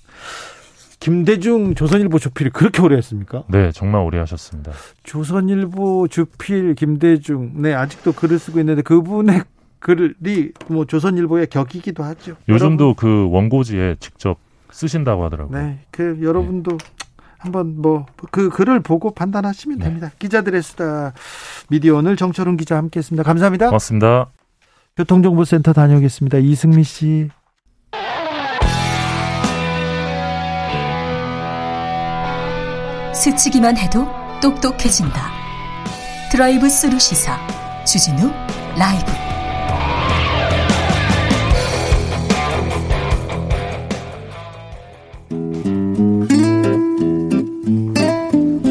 김대중 0.99 1.75
조선일보 1.75 2.19
주필 2.19 2.51
그렇게 2.51 2.83
오래 2.83 2.97
했습니까? 2.97 3.45
네, 3.49 3.71
정말 3.73 4.03
오래 4.03 4.19
하셨습니다. 4.19 4.73
조선일보 5.03 6.09
주필 6.09 6.75
김대중, 6.75 7.53
네 7.63 7.73
아직도 7.75 8.13
글을 8.13 8.39
쓰고 8.39 8.59
있는데 8.61 8.83
그분의 8.83 9.43
글이 9.81 10.53
뭐 10.69 10.85
조선일보의 10.85 11.49
격이기도 11.49 12.03
하죠. 12.05 12.37
요즘도 12.49 12.85
여러분, 12.85 12.95
그 12.95 13.29
원고지에 13.31 13.97
직접 14.01 14.39
쓰신다고 14.71 15.25
하더라고요. 15.25 15.59
네, 15.61 15.81
그 15.91 16.19
여러분도 16.23 16.77
네. 16.77 16.87
한번 17.39 17.81
뭐 17.81 18.07
그 18.31 18.51
글을 18.51 18.81
보고 18.81 19.13
판단하시면 19.13 19.79
네. 19.79 19.85
됩니다. 19.85 20.11
기자들의 20.19 20.63
수다 20.63 21.13
미디어 21.69 21.97
오늘 21.97 22.17
정철훈 22.17 22.57
기자 22.57 22.77
함께했습니다. 22.77 23.23
감사합니다. 23.23 23.67
고맙습니다. 23.67 24.31
교통정보센터 24.97 25.73
다녀오겠습니다. 25.73 26.39
이승미 26.39 26.85
씨. 26.85 27.29
스치기만 33.15 33.77
해도 33.77 34.07
똑똑해진다. 34.41 35.31
드라이브 36.31 36.69
스루 36.69 36.99
시사 36.99 37.39
주진우 37.85 38.31
라이브. 38.79 39.30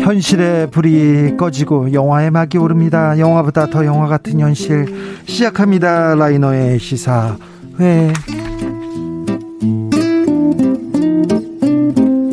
현실의 0.09 0.71
불이 0.71 1.37
꺼지고 1.37 1.93
영화의 1.93 2.31
막이 2.31 2.57
오릅니다. 2.57 3.19
영화보다 3.19 3.67
더 3.67 3.85
영화 3.85 4.07
같은 4.07 4.39
현실 4.39 4.87
시작합니다. 5.27 6.15
라이너의 6.15 6.79
시사회. 6.79 8.11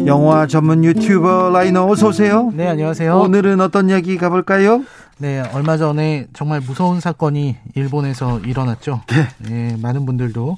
영화 0.06 0.46
전문 0.46 0.84
유튜버 0.84 1.50
라이너 1.50 1.86
어서 1.86 2.08
오세요. 2.08 2.50
네, 2.54 2.66
안녕하세요. 2.66 3.14
오늘은 3.18 3.60
어떤 3.60 3.90
이야기 3.90 4.16
가볼까요? 4.16 4.82
네, 5.18 5.42
얼마 5.52 5.76
전에 5.76 6.28
정말 6.32 6.62
무서운 6.62 7.00
사건이 7.00 7.56
일본에서 7.74 8.40
일어났죠. 8.40 9.02
네. 9.08 9.28
네 9.50 9.76
많은 9.82 10.06
분들도 10.06 10.56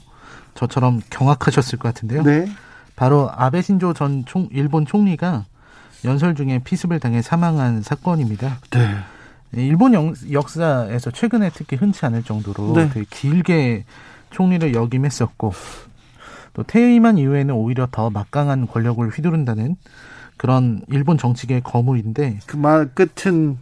저처럼 0.55 1.01
경악하셨을 1.11 1.81
것 1.81 1.93
같은데요. 1.93 2.23
네. 2.23 2.47
바로 2.95 3.29
아베 3.35 3.61
신조 3.61 3.93
전 3.93 4.23
총, 4.25 4.49
일본 4.53 4.87
총리가 4.87 5.47
연설 6.05 6.35
중에 6.35 6.61
피습을 6.61 7.01
당해 7.01 7.23
사망한 7.23 7.83
사건입니다. 7.83 8.59
네. 8.71 8.97
일본 9.53 9.95
역사에서 10.31 11.11
최근에 11.11 11.51
특히 11.55 11.77
흔치 11.77 12.05
않을 12.07 12.23
정도로 12.23 12.75
네. 12.75 12.89
되게 12.91 13.07
길게 13.09 13.85
총리를 14.31 14.75
역임했었고 14.75 15.53
또 16.53 16.63
퇴임한 16.63 17.19
이후에는 17.19 17.55
오히려 17.55 17.89
더 17.91 18.11
막강한 18.11 18.67
권력을 18.67 19.09
휘두른다는 19.09 19.77
그런 20.37 20.83
일본 20.89 21.19
정치계의 21.19 21.63
거물인데 21.63 22.41
그 22.47 22.57
말 22.57 22.91
끝은 22.95 23.59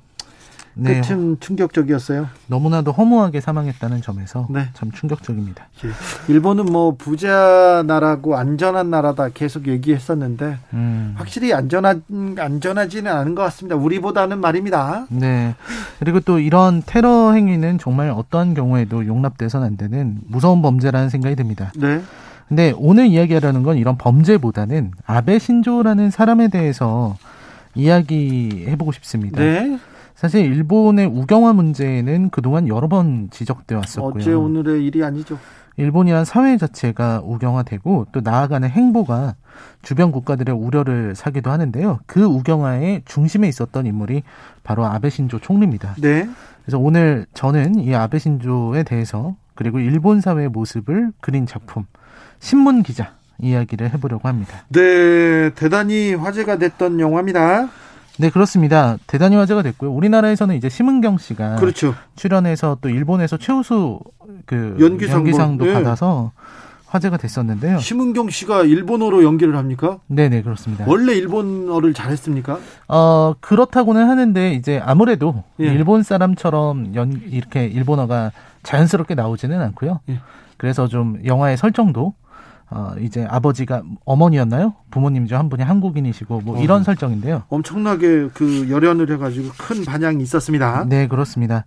네. 0.78 1.00
끝은 1.00 1.38
충격적이었어요. 1.40 2.28
너무나도 2.48 2.92
허무하게 2.92 3.40
사망했다는 3.40 4.02
점에서 4.02 4.46
네. 4.50 4.68
참 4.74 4.92
충격적입니다. 4.92 5.66
예. 5.84 6.32
일본은 6.32 6.66
뭐 6.66 6.94
부자 6.96 7.82
나라고 7.86 8.36
안전한 8.36 8.90
나라다 8.90 9.30
계속 9.30 9.68
얘기했었는데 9.68 10.58
음. 10.74 11.14
확실히 11.16 11.54
안전하 11.54 11.94
안전하지는 12.38 13.10
않은 13.10 13.34
것 13.34 13.42
같습니다. 13.44 13.74
우리보다는 13.76 14.38
말입니다. 14.38 15.06
네. 15.08 15.54
그리고 15.98 16.20
또 16.20 16.38
이런 16.38 16.82
테러 16.84 17.32
행위는 17.32 17.78
정말 17.78 18.10
어떠한 18.10 18.52
경우에도 18.52 19.06
용납돼서는 19.06 19.66
안 19.66 19.76
되는 19.78 20.18
무서운 20.26 20.60
범죄라는 20.60 21.08
생각이 21.08 21.36
듭니다. 21.36 21.72
네. 21.74 22.02
근데 22.48 22.74
오늘 22.76 23.06
이야기하려는 23.06 23.62
건 23.62 23.78
이런 23.78 23.96
범죄보다는 23.96 24.92
아베 25.06 25.38
신조라는 25.38 26.10
사람에 26.10 26.48
대해서 26.48 27.16
이야기해보고 27.74 28.92
싶습니다. 28.92 29.40
네. 29.40 29.78
사실 30.16 30.40
일본의 30.40 31.06
우경화 31.06 31.52
문제는 31.52 32.30
그동안 32.30 32.68
여러 32.68 32.88
번 32.88 33.28
지적돼 33.30 33.74
왔었고요. 33.74 34.14
어제 34.16 34.32
오늘의 34.32 34.84
일이 34.84 35.04
아니죠. 35.04 35.38
일본이란 35.76 36.24
사회 36.24 36.56
자체가 36.56 37.20
우경화되고 37.22 38.06
또 38.12 38.20
나아가는 38.22 38.66
행보가 38.66 39.34
주변 39.82 40.10
국가들의 40.12 40.54
우려를 40.54 41.14
사기도 41.14 41.50
하는데요. 41.50 42.00
그 42.06 42.24
우경화의 42.24 43.02
중심에 43.04 43.46
있었던 43.46 43.84
인물이 43.84 44.22
바로 44.64 44.86
아베 44.86 45.10
신조 45.10 45.38
총리입니다. 45.38 45.96
네. 46.00 46.26
그래서 46.64 46.78
오늘 46.78 47.26
저는 47.34 47.78
이 47.78 47.94
아베 47.94 48.18
신조에 48.18 48.84
대해서 48.84 49.36
그리고 49.54 49.80
일본 49.80 50.22
사회의 50.22 50.48
모습을 50.48 51.12
그린 51.20 51.44
작품 51.44 51.84
신문 52.38 52.82
기자 52.82 53.12
이야기를 53.38 53.92
해보려고 53.92 54.28
합니다. 54.28 54.64
네, 54.70 55.50
대단히 55.50 56.14
화제가 56.14 56.56
됐던 56.56 57.00
영화입니다. 57.00 57.68
네, 58.18 58.30
그렇습니다. 58.30 58.96
대단히 59.06 59.36
화제가 59.36 59.62
됐고요. 59.62 59.90
우리나라에서는 59.92 60.54
이제 60.56 60.68
심은경 60.68 61.18
씨가 61.18 61.56
그렇죠. 61.56 61.94
출연해서 62.16 62.78
또 62.80 62.88
일본에서 62.88 63.36
최우수 63.36 64.00
그 64.46 64.76
연기상 64.80 65.18
연기상도 65.18 65.64
네. 65.66 65.72
받아서 65.74 66.32
화제가 66.86 67.16
됐었는데요. 67.16 67.78
심은경 67.78 68.30
씨가 68.30 68.62
일본어로 68.62 69.24
연기를 69.24 69.56
합니까? 69.56 69.98
네, 70.06 70.28
네, 70.28 70.42
그렇습니다. 70.42 70.84
원래 70.88 71.14
일본어를 71.14 71.92
잘했습니까? 71.92 72.58
어, 72.88 73.34
그렇다고는 73.40 74.08
하는데 74.08 74.52
이제 74.52 74.80
아무래도 74.84 75.42
예. 75.60 75.64
일본 75.64 76.02
사람처럼 76.02 76.94
연 76.94 77.20
이렇게 77.28 77.66
일본어가 77.66 78.32
자연스럽게 78.62 79.14
나오지는 79.14 79.60
않고요. 79.60 80.00
예. 80.10 80.20
그래서 80.56 80.86
좀 80.86 81.18
영화의 81.24 81.56
설정도 81.56 82.14
어, 82.70 82.94
이제 83.00 83.24
아버지가 83.30 83.82
어머니였나요? 84.04 84.74
부모님 84.90 85.26
중 85.26 85.38
한 85.38 85.48
분이 85.48 85.62
한국인이시고 85.62 86.40
뭐 86.40 86.60
이런 86.62 86.80
어, 86.80 86.84
설정인데요. 86.84 87.44
엄청나게 87.48 88.30
그 88.34 88.68
열연을 88.70 89.10
해가지고 89.12 89.50
큰 89.58 89.84
반향이 89.84 90.22
있었습니다. 90.22 90.84
네, 90.88 91.06
그렇습니다. 91.06 91.64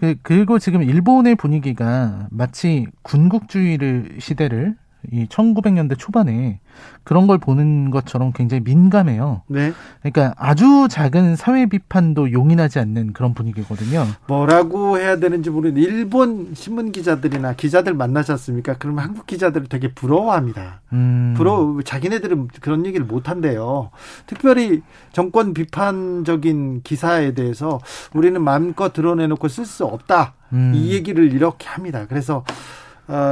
그, 0.00 0.16
그리고 0.22 0.58
지금 0.58 0.82
일본의 0.82 1.36
분위기가 1.36 2.26
마치 2.30 2.86
군국주의를 3.02 4.16
시대를 4.18 4.76
이 5.12 5.26
1900년대 5.26 5.98
초반에 5.98 6.60
그런 7.04 7.26
걸 7.26 7.38
보는 7.38 7.90
것처럼 7.90 8.32
굉장히 8.32 8.62
민감해요. 8.62 9.42
네. 9.48 9.72
그러니까 10.02 10.34
아주 10.36 10.86
작은 10.90 11.36
사회 11.36 11.66
비판도 11.66 12.32
용인하지 12.32 12.78
않는 12.78 13.12
그런 13.12 13.34
분위기거든요. 13.34 14.06
뭐라고 14.28 14.98
해야 14.98 15.18
되는지 15.18 15.50
모르는 15.50 15.80
일본 15.80 16.52
신문 16.54 16.92
기자들이나 16.92 17.54
기자들 17.54 17.94
만나셨습니까? 17.94 18.76
그러면 18.78 19.04
한국 19.04 19.26
기자들을 19.26 19.66
되게 19.68 19.92
부러워합니다. 19.92 20.82
음. 20.92 21.34
부러 21.36 21.80
자기네들은 21.84 22.48
그런 22.60 22.86
얘기를 22.86 23.06
못 23.06 23.28
한대요. 23.28 23.90
특별히 24.26 24.82
정권 25.12 25.54
비판적인 25.54 26.82
기사에 26.84 27.32
대해서 27.32 27.80
우리는 28.14 28.40
마음껏 28.42 28.92
드러내놓고 28.92 29.48
쓸 29.48 29.64
수 29.64 29.84
없다. 29.84 30.34
음. 30.52 30.72
이 30.74 30.92
얘기를 30.92 31.32
이렇게 31.32 31.68
합니다. 31.68 32.06
그래서 32.08 32.38
어, 32.38 32.42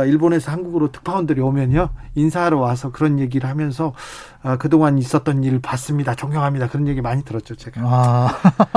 일본에서 0.06 0.50
한국으로 0.52 0.90
특파원들이 0.92 1.40
오면요 1.40 1.90
인사하러 2.14 2.58
와서 2.58 2.90
그런 2.90 3.18
얘기를 3.18 3.48
하면서 3.48 3.92
어, 4.42 4.56
그동안 4.58 4.98
있었던 4.98 5.44
일을 5.44 5.60
봤습니다 5.60 6.14
존경합니다 6.14 6.68
그런 6.68 6.88
얘기 6.88 7.00
많이 7.00 7.22
들었죠 7.24 7.54
제가 7.56 7.80
아. 7.84 8.28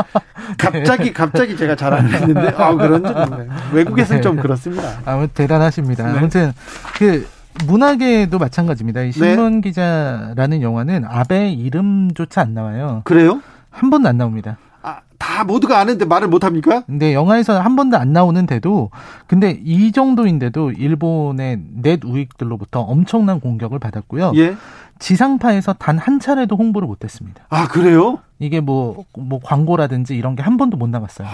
갑자기 0.58 1.14
갑자기 1.14 1.56
제가 1.56 1.76
잘 1.76 1.94
안 1.94 2.08
했는데 2.08 2.54
아 2.58 2.74
그런 2.76 3.04
줄 3.06 3.50
외국에서는 3.74 4.22
네. 4.22 4.22
좀 4.22 4.38
그렇습니다 4.38 5.02
아무 5.06 5.28
대단하십니다 5.28 6.12
네. 6.12 6.18
아무튼 6.18 6.54
그 6.98 7.28
문학에도 7.66 8.40
마찬가지입니다. 8.40 9.02
이 9.04 9.12
신문 9.12 9.56
네. 9.62 9.70
기자라는 9.70 10.62
영화는 10.62 11.06
아베 11.06 11.52
이름조차 11.52 12.42
안 12.42 12.54
나와요. 12.54 13.02
그래요? 13.04 13.42
한 13.70 13.90
번도 13.90 14.10
안 14.10 14.18
나옵니다. 14.18 14.58
다 15.22 15.44
모두가 15.44 15.80
아는데 15.80 16.06
말을 16.06 16.28
못 16.30 16.44
합니까? 16.44 16.82
근데 16.88 17.14
영화에서 17.14 17.60
한 17.60 17.76
번도 17.76 17.96
안 17.98 18.12
나오는데도 18.12 18.90
근데 19.28 19.60
이 19.64 19.92
정도인데도 19.92 20.72
일본의 20.72 21.60
넷 21.82 22.04
우익들로부터 22.04 22.82
엄청난 22.82 23.40
공격을 23.40 23.78
받았고요. 23.78 24.32
예. 24.36 24.56
지상파에서 24.98 25.74
단 25.74 26.00
한 26.00 26.20
차례도 26.20 26.56
홍보를 26.56 26.88
못 26.88 27.04
했습니다. 27.04 27.44
아, 27.50 27.68
그래요? 27.68 28.18
이게 28.40 28.60
뭐, 28.62 29.06
뭐 29.16 29.40
광고라든지 29.44 30.16
이런 30.18 30.36
게 30.36 30.42
한 30.42 30.58
번도 30.58 30.78
못 30.78 30.90
나갔어요. 30.90 31.28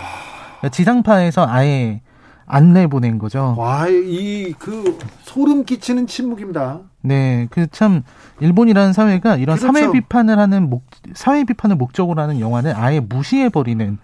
그러니까 0.59 0.69
지상파에서 0.69 1.45
아예 1.47 2.01
안 2.45 2.73
내보낸 2.73 3.17
거죠. 3.19 3.55
와, 3.57 3.87
이, 3.87 4.53
그, 4.59 4.97
소름 5.23 5.63
끼치는 5.63 6.07
침묵입니다. 6.07 6.79
네, 7.07 7.47
그 7.49 7.67
참, 7.71 8.03
일본이라는 8.39 8.93
사회가 8.93 9.37
이런 9.37 9.57
그렇죠. 9.57 9.73
사회 9.73 9.91
비판을 9.91 10.37
하는 10.37 10.69
목, 10.69 10.83
사회 11.13 11.43
비판을 11.45 11.77
목적으로 11.77 12.21
하는 12.21 12.39
영화는 12.39 12.73
아예 12.75 12.99
무시해 12.99 13.49
버리는 13.49 13.97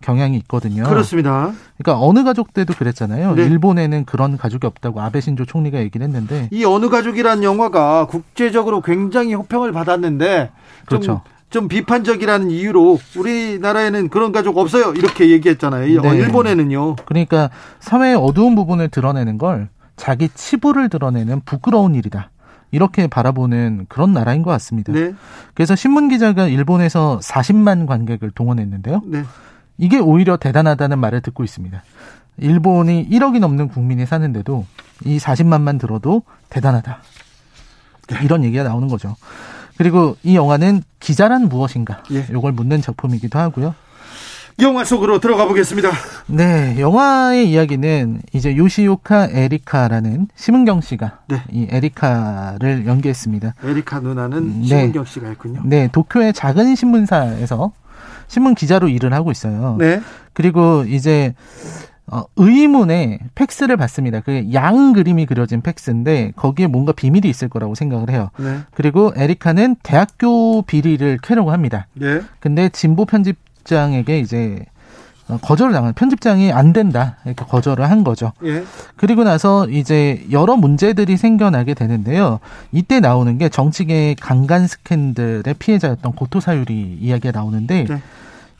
경향이 0.00 0.36
있거든요. 0.38 0.84
그렇습니다. 0.84 1.52
그러니까 1.78 2.06
어느 2.06 2.24
가족 2.24 2.52
때도 2.52 2.74
그랬잖아요. 2.74 3.34
네. 3.34 3.44
일본에는 3.44 4.04
그런 4.04 4.36
가족이 4.36 4.66
없다고 4.66 5.00
아베 5.00 5.20
신조 5.20 5.46
총리가 5.46 5.78
얘기를 5.78 6.06
했는데 6.06 6.48
이 6.52 6.64
어느 6.64 6.88
가족이라는 6.90 7.42
영화가 7.42 8.06
국제적으로 8.06 8.82
굉장히 8.82 9.34
호평을 9.34 9.72
받았는데 9.72 10.50
그렇죠. 10.84 11.22
좀 11.48 11.68
비판적이라는 11.68 12.50
이유로 12.50 12.98
우리나라에는 13.16 14.08
그런 14.08 14.32
가족 14.32 14.58
없어요. 14.58 14.92
이렇게 14.92 15.30
얘기했잖아요. 15.30 16.02
네. 16.02 16.16
일본에는요. 16.16 16.96
그러니까 17.06 17.48
사회의 17.80 18.14
어두운 18.16 18.54
부분을 18.56 18.88
드러내는 18.88 19.38
걸 19.38 19.68
자기 19.96 20.28
치부를 20.28 20.88
드러내는 20.88 21.42
부끄러운 21.44 21.94
일이다. 21.94 22.30
이렇게 22.74 23.06
바라보는 23.06 23.86
그런 23.88 24.12
나라인 24.12 24.42
것 24.42 24.50
같습니다. 24.50 24.92
네. 24.92 25.14
그래서 25.54 25.76
신문 25.76 26.08
기자가 26.08 26.48
일본에서 26.48 27.20
40만 27.22 27.86
관객을 27.86 28.32
동원했는데요. 28.32 29.02
네. 29.04 29.22
이게 29.78 30.00
오히려 30.00 30.36
대단하다는 30.36 30.98
말을 30.98 31.20
듣고 31.20 31.44
있습니다. 31.44 31.84
일본이 32.38 33.08
1억이 33.08 33.38
넘는 33.38 33.68
국민이 33.68 34.06
사는데도 34.06 34.66
이 35.04 35.18
40만만 35.18 35.78
들어도 35.78 36.22
대단하다. 36.50 36.98
네. 38.08 38.24
이런 38.24 38.42
얘기가 38.42 38.64
나오는 38.64 38.88
거죠. 38.88 39.14
그리고 39.78 40.16
이 40.24 40.34
영화는 40.34 40.82
기자란 40.98 41.48
무엇인가? 41.48 42.02
예. 42.10 42.26
이걸 42.30 42.52
묻는 42.52 42.82
작품이기도 42.82 43.38
하고요. 43.38 43.76
영화 44.60 44.84
속으로 44.84 45.18
들어가 45.18 45.46
보겠습니다. 45.48 45.90
네, 46.26 46.76
영화의 46.78 47.50
이야기는 47.50 48.22
이제 48.32 48.56
요시오카 48.56 49.28
에리카라는 49.32 50.28
심은경 50.36 50.80
씨가 50.80 51.20
네. 51.28 51.42
이 51.50 51.66
에리카를 51.70 52.86
연기했습니다. 52.86 53.54
에리카 53.64 54.00
누나는 54.00 54.60
네. 54.60 54.66
심은경 54.66 55.04
씨가 55.06 55.28
했군요. 55.28 55.60
네, 55.64 55.88
도쿄의 55.90 56.32
작은 56.32 56.76
신문사에서 56.76 57.72
신문 58.28 58.54
기자로 58.54 58.88
일을 58.88 59.12
하고 59.12 59.30
있어요. 59.32 59.76
네. 59.78 60.00
그리고 60.32 60.84
이제 60.86 61.34
어, 62.06 62.22
의문에 62.36 63.18
팩스를 63.34 63.76
받습니다. 63.76 64.20
그 64.20 64.44
양 64.52 64.92
그림이 64.92 65.26
그려진 65.26 65.62
팩스인데 65.62 66.32
거기에 66.36 66.66
뭔가 66.66 66.92
비밀이 66.92 67.28
있을 67.28 67.48
거라고 67.48 67.74
생각을 67.74 68.10
해요. 68.10 68.30
네. 68.38 68.58
그리고 68.74 69.12
에리카는 69.16 69.76
대학교 69.82 70.62
비리를 70.62 71.18
캐려고 71.22 71.50
합니다. 71.50 71.86
네. 71.94 72.20
근데 72.40 72.68
진보 72.68 73.04
편집 73.04 73.36
장에게 73.64 74.20
이제 74.20 74.64
어, 75.28 75.38
거절을 75.38 75.72
당한 75.72 75.94
편집장이 75.94 76.52
안 76.52 76.72
된다 76.72 77.16
이렇게 77.24 77.44
거절을 77.44 77.88
한 77.88 78.04
거죠. 78.04 78.32
예. 78.44 78.62
그리고 78.96 79.24
나서 79.24 79.66
이제 79.68 80.24
여러 80.30 80.56
문제들이 80.56 81.16
생겨나게 81.16 81.74
되는데요. 81.74 82.40
이때 82.72 83.00
나오는 83.00 83.38
게 83.38 83.48
정치계 83.48 84.16
강간 84.20 84.66
스캔들의 84.66 85.54
피해자였던 85.58 86.12
고토 86.12 86.40
사유리 86.40 86.98
이야기가 87.00 87.38
나오는데 87.38 87.86
네. 87.88 88.02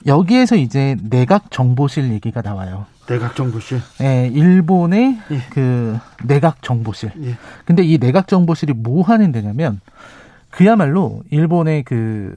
여기에서 0.07 0.57
이제 0.57 0.97
내각 1.03 1.51
정보실 1.51 2.13
얘기가 2.13 2.41
나와요. 2.41 2.87
내각 3.07 3.37
정보실. 3.37 3.83
네, 3.99 4.31
일본의 4.33 5.19
예. 5.31 5.41
그 5.51 5.99
내각 6.25 6.63
정보실. 6.63 7.13
예. 7.25 7.37
근데 7.67 7.83
이 7.83 7.99
내각 7.99 8.27
정보실이 8.27 8.73
뭐 8.73 9.03
하는 9.03 9.33
데냐면 9.33 9.81
그야말로 10.49 11.23
일본의 11.31 11.83
그 11.83 12.37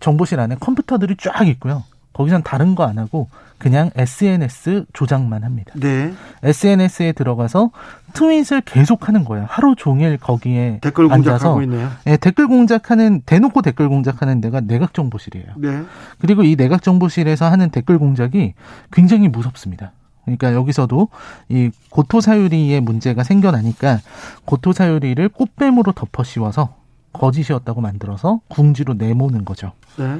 정보실 0.00 0.40
안에 0.40 0.56
컴퓨터들이 0.58 1.16
쫙 1.18 1.46
있고요. 1.46 1.84
거기선 2.18 2.42
다른 2.42 2.74
거 2.74 2.82
안 2.84 2.98
하고 2.98 3.28
그냥 3.58 3.90
SNS 3.94 4.86
조작만 4.92 5.44
합니다. 5.44 5.72
네. 5.76 6.12
SNS에 6.42 7.12
들어가서 7.12 7.70
트윗을 8.12 8.62
계속 8.62 9.06
하는 9.08 9.24
거예요. 9.24 9.46
하루 9.48 9.74
종일 9.76 10.16
거기에 10.16 10.78
댓글 10.80 11.08
공작하고 11.08 11.62
있네요. 11.62 11.90
네, 12.04 12.16
댓글 12.16 12.48
공작하는 12.48 13.22
대놓고 13.24 13.62
댓글 13.62 13.88
공작하는 13.88 14.40
데가 14.40 14.60
내각 14.60 14.94
정보실이에요. 14.94 15.46
네. 15.56 15.82
그리고 16.18 16.42
이 16.42 16.56
내각 16.56 16.82
정보실에서 16.82 17.50
하는 17.50 17.70
댓글 17.70 17.98
공작이 17.98 18.54
굉장히 18.90 19.28
무섭습니다. 19.28 19.92
그러니까 20.24 20.52
여기서도 20.54 21.08
이 21.48 21.70
고토 21.90 22.20
사유리의 22.20 22.80
문제가 22.80 23.22
생겨나니까 23.22 24.00
고토 24.44 24.72
사유리를 24.72 25.28
꽃뱀으로 25.28 25.92
덮어 25.92 26.24
씌워서 26.24 26.74
거짓이었다고 27.12 27.80
만들어서 27.80 28.40
궁지로 28.48 28.94
내모는 28.94 29.44
거죠. 29.44 29.72
네. 29.96 30.18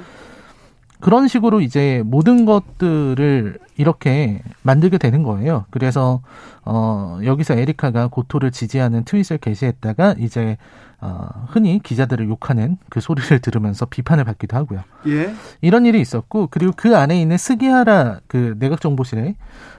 그런 1.01 1.29
식으로 1.29 1.61
이제 1.61 2.03
모든 2.05 2.45
것들을 2.45 3.59
이렇게 3.77 4.43
만들게 4.63 4.99
되는 4.99 5.23
거예요. 5.23 5.65
그래서 5.71 6.21
어 6.65 7.19
여기서 7.25 7.55
에리카가 7.55 8.09
고토를 8.09 8.51
지지하는 8.51 9.05
트윗을 9.05 9.39
게시했다가 9.39 10.17
이제 10.19 10.57
어 11.01 11.29
흔히 11.49 11.81
기자들을 11.81 12.29
욕하는 12.29 12.77
그 12.89 13.01
소리를 13.01 13.39
들으면서 13.39 13.87
비판을 13.87 14.25
받기도 14.25 14.57
하고요. 14.57 14.81
예. 15.07 15.33
이런 15.61 15.87
일이 15.87 16.01
있었고 16.01 16.49
그리고 16.51 16.73
그 16.77 16.97
안에 16.97 17.21
있는 17.21 17.39
스기하라 17.39 18.21
그 18.27 18.57
내각 18.59 18.81
정보실에 18.81 19.37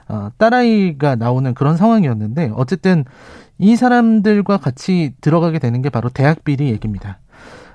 어 0.08 0.29
딸아이가 0.38 1.15
나오는 1.15 1.53
그런 1.53 1.75
상황이었는데 1.75 2.53
어쨌든 2.55 3.03
이 3.58 3.75
사람들과 3.75 4.58
같이 4.58 5.13
들어가게 5.19 5.60
되는 5.60 5.82
게 5.82 5.89
바로 5.89 6.08
대학 6.08 6.45
비리 6.45 6.69
얘기입니다. 6.69 7.19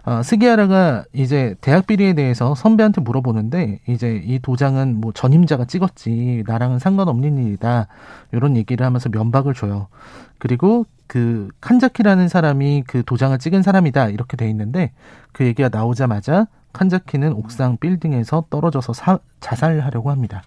어, 0.07 0.23
스기야라가 0.23 1.05
이제 1.15 1.55
대학 1.63 1.87
비리에 1.87 2.13
대해서 2.13 2.55
선배한테 2.55 3.01
물어보는데 3.01 3.81
이제 3.89 4.23
이 4.25 4.39
도장은 4.39 5.01
뭐 5.01 5.13
전임자가 5.13 5.65
찍었지 5.65 6.45
나랑은 6.47 6.79
상관없는 6.79 7.39
일이다 7.39 7.89
이런 8.33 8.57
얘기를 8.57 8.85
하면서 8.85 9.09
면박을 9.09 9.55
줘요. 9.55 9.89
그리고 10.39 10.85
그 11.07 11.49
칸자키라는 11.63 12.29
사람이 12.29 12.85
그 12.87 13.03
도장을 13.03 13.39
찍은 13.39 13.63
사람이다 13.63 14.11
이렇게 14.11 14.37
돼 14.37 14.49
있는데 14.51 14.93
그 15.33 15.45
얘기가 15.45 15.71
나오자마자 15.71 16.49
칸자키는 16.75 17.33
옥상 17.33 17.79
빌딩에서 17.79 18.45
떨어져서 18.51 18.93
사, 18.93 19.19
자살하려고 19.41 20.11
합니다. 20.11 20.43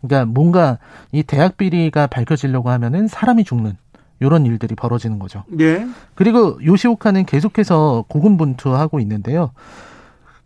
그러니까 0.00 0.30
뭔가 0.32 0.78
이 1.12 1.22
대학 1.22 1.56
비리가 1.56 2.06
밝혀지려고 2.06 2.70
하면은 2.70 3.08
사람이 3.08 3.44
죽는 3.44 3.76
이런 4.20 4.46
일들이 4.46 4.74
벌어지는 4.74 5.18
거죠. 5.18 5.44
예. 5.60 5.86
그리고 6.14 6.58
요시오카는 6.64 7.26
계속해서 7.26 8.04
고군분투하고 8.08 9.00
있는데요. 9.00 9.50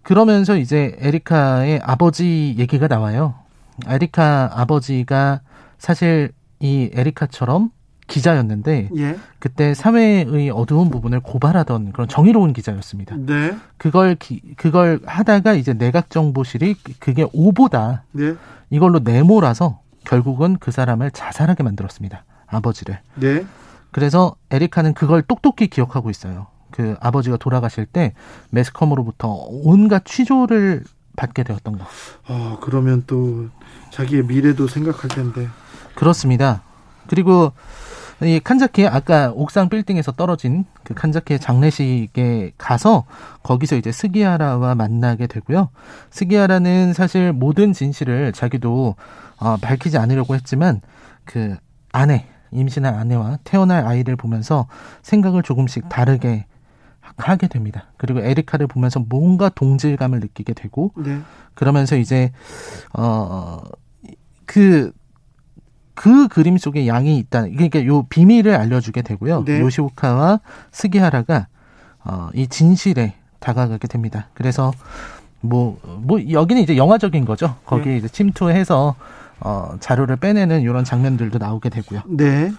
그러면서 0.02 0.56
이제 0.56 0.96
에리카의 0.98 1.80
아버지 1.82 2.54
얘기가 2.58 2.88
나와요. 2.88 3.34
에리카 3.86 4.50
아버지가 4.54 5.40
사실 5.78 6.32
이 6.58 6.90
에리카처럼 6.92 7.70
기자였는데 8.06 8.90
예. 8.96 9.16
그때 9.38 9.72
사회의 9.72 10.50
어두운 10.50 10.90
부분을 10.90 11.20
고발하던 11.20 11.92
그런 11.92 12.08
정의로운 12.08 12.52
기자였습니다. 12.52 13.16
네. 13.18 13.56
그걸 13.76 14.16
기, 14.16 14.42
그걸 14.56 15.00
하다가 15.06 15.54
이제 15.54 15.72
내각 15.72 16.10
정보실이 16.10 16.74
그게 16.98 17.26
오보다 17.32 18.02
네. 18.10 18.34
이걸로 18.68 18.98
내몰아서 18.98 19.80
결국은 20.04 20.56
그 20.58 20.72
사람을 20.72 21.12
자살하게 21.12 21.62
만들었습니다. 21.62 22.24
아버지를. 22.48 22.98
네. 23.14 23.44
그래서 23.90 24.36
에리카는 24.50 24.94
그걸 24.94 25.22
똑똑히 25.22 25.68
기억하고 25.68 26.10
있어요. 26.10 26.46
그 26.70 26.96
아버지가 27.00 27.36
돌아가실 27.36 27.86
때 27.86 28.14
매스컴으로부터 28.50 29.46
온갖 29.48 30.04
취조를 30.04 30.84
받게 31.16 31.42
되었던 31.42 31.78
거. 31.78 31.84
아, 32.26 32.58
그러면 32.60 33.04
또 33.06 33.48
자기의 33.90 34.24
미래도 34.26 34.68
생각할 34.68 35.08
텐데. 35.08 35.48
그렇습니다. 35.94 36.62
그리고 37.08 37.52
이 38.22 38.38
칸자키 38.38 38.86
아까 38.86 39.32
옥상 39.34 39.70
빌딩에서 39.70 40.12
떨어진 40.12 40.66
그 40.84 40.94
칸자키의 40.94 41.40
장례식에 41.40 42.52
가서 42.58 43.04
거기서 43.42 43.76
이제 43.76 43.90
스기야라와 43.90 44.74
만나게 44.74 45.26
되고요. 45.26 45.70
스기야라는 46.10 46.92
사실 46.92 47.32
모든 47.32 47.72
진실을 47.72 48.32
자기도 48.32 48.94
어, 49.38 49.56
밝히지 49.56 49.96
않으려고 49.96 50.34
했지만 50.34 50.82
그 51.24 51.56
아내, 51.92 52.28
임신한 52.52 52.94
아내와 52.94 53.38
태어날 53.44 53.86
아이를 53.86 54.16
보면서 54.16 54.66
생각을 55.02 55.42
조금씩 55.42 55.88
다르게 55.88 56.46
하게 57.16 57.48
됩니다. 57.48 57.86
그리고 57.96 58.20
에리카를 58.20 58.66
보면서 58.66 59.00
뭔가 59.00 59.48
동질감을 59.48 60.20
느끼게 60.20 60.54
되고 60.54 60.92
네. 60.96 61.20
그러면서 61.54 61.96
이제 61.96 62.32
어그 62.92 64.92
그 65.94 66.28
그림 66.28 66.56
속에 66.56 66.86
양이 66.86 67.18
있다. 67.18 67.42
그러니까 67.42 67.84
요 67.84 68.04
비밀을 68.04 68.54
알려주게 68.54 69.02
되고요. 69.02 69.44
네. 69.44 69.60
요시오카와 69.60 70.40
스기하라가 70.72 71.48
어, 72.04 72.28
이 72.34 72.46
진실에 72.46 73.14
다가가게 73.38 73.88
됩니다. 73.88 74.28
그래서 74.34 74.72
뭐, 75.40 75.78
뭐, 76.02 76.20
여기는 76.30 76.62
이제 76.62 76.76
영화적인 76.76 77.24
거죠. 77.24 77.56
거기에 77.64 77.92
네. 77.92 77.98
이제 77.98 78.08
침투해서, 78.08 78.94
어, 79.40 79.76
자료를 79.80 80.16
빼내는 80.16 80.62
이런 80.62 80.84
장면들도 80.84 81.38
나오게 81.38 81.68
되고요. 81.68 82.02
네. 82.08 82.52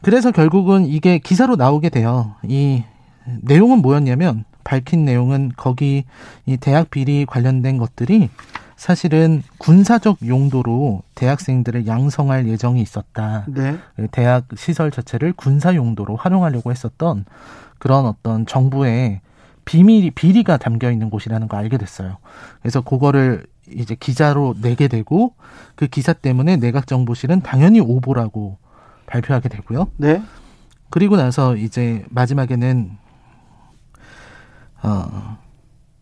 그래서 0.00 0.30
결국은 0.32 0.86
이게 0.86 1.18
기사로 1.18 1.56
나오게 1.56 1.88
돼요. 1.90 2.34
이 2.42 2.82
내용은 3.42 3.78
뭐였냐면, 3.82 4.44
밝힌 4.64 5.04
내용은 5.04 5.52
거기 5.56 6.04
이 6.46 6.56
대학 6.56 6.90
비리 6.90 7.26
관련된 7.26 7.78
것들이 7.78 8.30
사실은 8.76 9.42
군사적 9.58 10.26
용도로 10.26 11.02
대학생들을 11.14 11.86
양성할 11.86 12.48
예정이 12.48 12.80
있었다. 12.82 13.44
네. 13.46 13.78
대학 14.10 14.46
시설 14.56 14.90
자체를 14.90 15.32
군사 15.34 15.74
용도로 15.74 16.16
활용하려고 16.16 16.70
했었던 16.72 17.24
그런 17.78 18.06
어떤 18.06 18.44
정부의 18.46 19.20
비밀이 19.64 20.10
비리가 20.12 20.56
담겨 20.56 20.90
있는 20.90 21.10
곳이라는 21.10 21.46
걸 21.46 21.60
알게 21.60 21.78
됐어요. 21.78 22.16
그래서 22.60 22.80
그거를 22.80 23.44
이제 23.70 23.94
기자로 23.94 24.54
내게 24.60 24.88
되고 24.88 25.34
그 25.74 25.86
기사 25.86 26.12
때문에 26.12 26.56
내각정보실은 26.56 27.40
당연히 27.42 27.80
오보라고 27.80 28.58
발표하게 29.06 29.48
되고요. 29.48 29.88
네. 29.96 30.22
그리고 30.90 31.16
나서 31.16 31.56
이제 31.56 32.04
마지막에는 32.10 32.98
어 34.82 35.38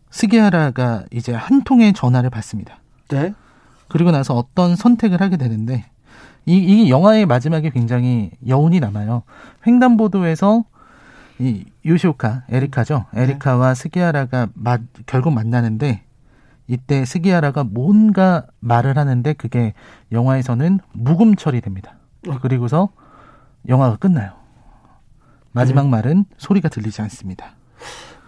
스기하라가 0.09 1.05
이제 1.11 1.33
한 1.33 1.63
통의 1.63 1.93
전화를 1.93 2.29
받습니다. 2.29 2.79
네. 3.09 3.33
그리고 3.87 4.11
나서 4.11 4.35
어떤 4.35 4.75
선택을 4.75 5.21
하게 5.21 5.37
되는데 5.37 5.85
이, 6.45 6.57
이 6.57 6.89
영화의 6.89 7.25
마지막에 7.25 7.69
굉장히 7.69 8.31
여운이 8.47 8.79
남아요. 8.79 9.23
횡단보도에서 9.67 10.65
이 11.39 11.65
요시오카 11.85 12.43
에리카죠. 12.49 13.05
네. 13.13 13.23
에리카와 13.23 13.73
스기하라가 13.73 14.47
마, 14.53 14.77
결국 15.05 15.33
만나는데 15.33 16.03
이때 16.71 17.03
스기하라가 17.03 17.65
뭔가 17.65 18.45
말을 18.61 18.97
하는데 18.97 19.33
그게 19.33 19.73
영화에서는 20.13 20.79
묵음 20.93 21.35
처리됩니다. 21.35 21.95
어. 22.29 22.39
그리고서 22.41 22.89
영화가 23.67 23.97
끝나요. 23.97 24.31
마지막 25.51 25.83
네. 25.83 25.89
말은 25.89 26.25
소리가 26.37 26.69
들리지 26.69 27.01
않습니다. 27.01 27.55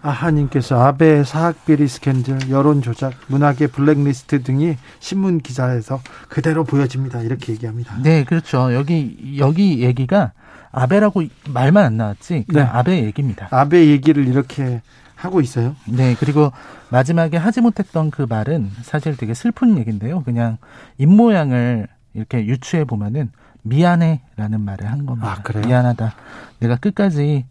아하님께서 0.02 0.78
아베 0.78 1.24
사학비리 1.24 1.88
스캔들, 1.88 2.50
여론 2.50 2.82
조작, 2.82 3.14
문학의 3.28 3.68
블랙리스트 3.68 4.42
등이 4.42 4.76
신문 4.98 5.40
기사에서 5.40 6.00
그대로 6.28 6.64
보여집니다. 6.64 7.22
이렇게 7.22 7.54
얘기합니다. 7.54 7.96
네, 8.02 8.24
그렇죠. 8.24 8.74
여기 8.74 9.38
여기 9.38 9.80
얘기가 9.82 10.32
아베라고 10.70 11.22
말만 11.48 11.82
안 11.82 11.96
나왔지. 11.96 12.44
네. 12.48 12.60
아베 12.60 13.04
얘기입니다. 13.04 13.48
아베 13.50 13.86
얘기를 13.86 14.28
이렇게 14.28 14.82
하고 15.24 15.40
있어요. 15.40 15.74
네, 15.88 16.14
그리고 16.18 16.52
마지막에 16.90 17.36
하지 17.36 17.60
못했던 17.60 18.10
그 18.10 18.26
말은 18.28 18.70
사실 18.82 19.16
되게 19.16 19.34
슬픈 19.34 19.78
얘기인데요. 19.78 20.22
그냥 20.22 20.58
입 20.98 21.06
모양을 21.08 21.88
이렇게 22.12 22.46
유추해 22.46 22.84
보면은 22.84 23.30
미안해라는 23.62 24.60
말을 24.60 24.90
한 24.90 25.06
겁니다. 25.06 25.36
아, 25.38 25.42
그래요? 25.42 25.66
미안하다. 25.66 26.14
내가 26.60 26.76
끝까지 26.76 27.46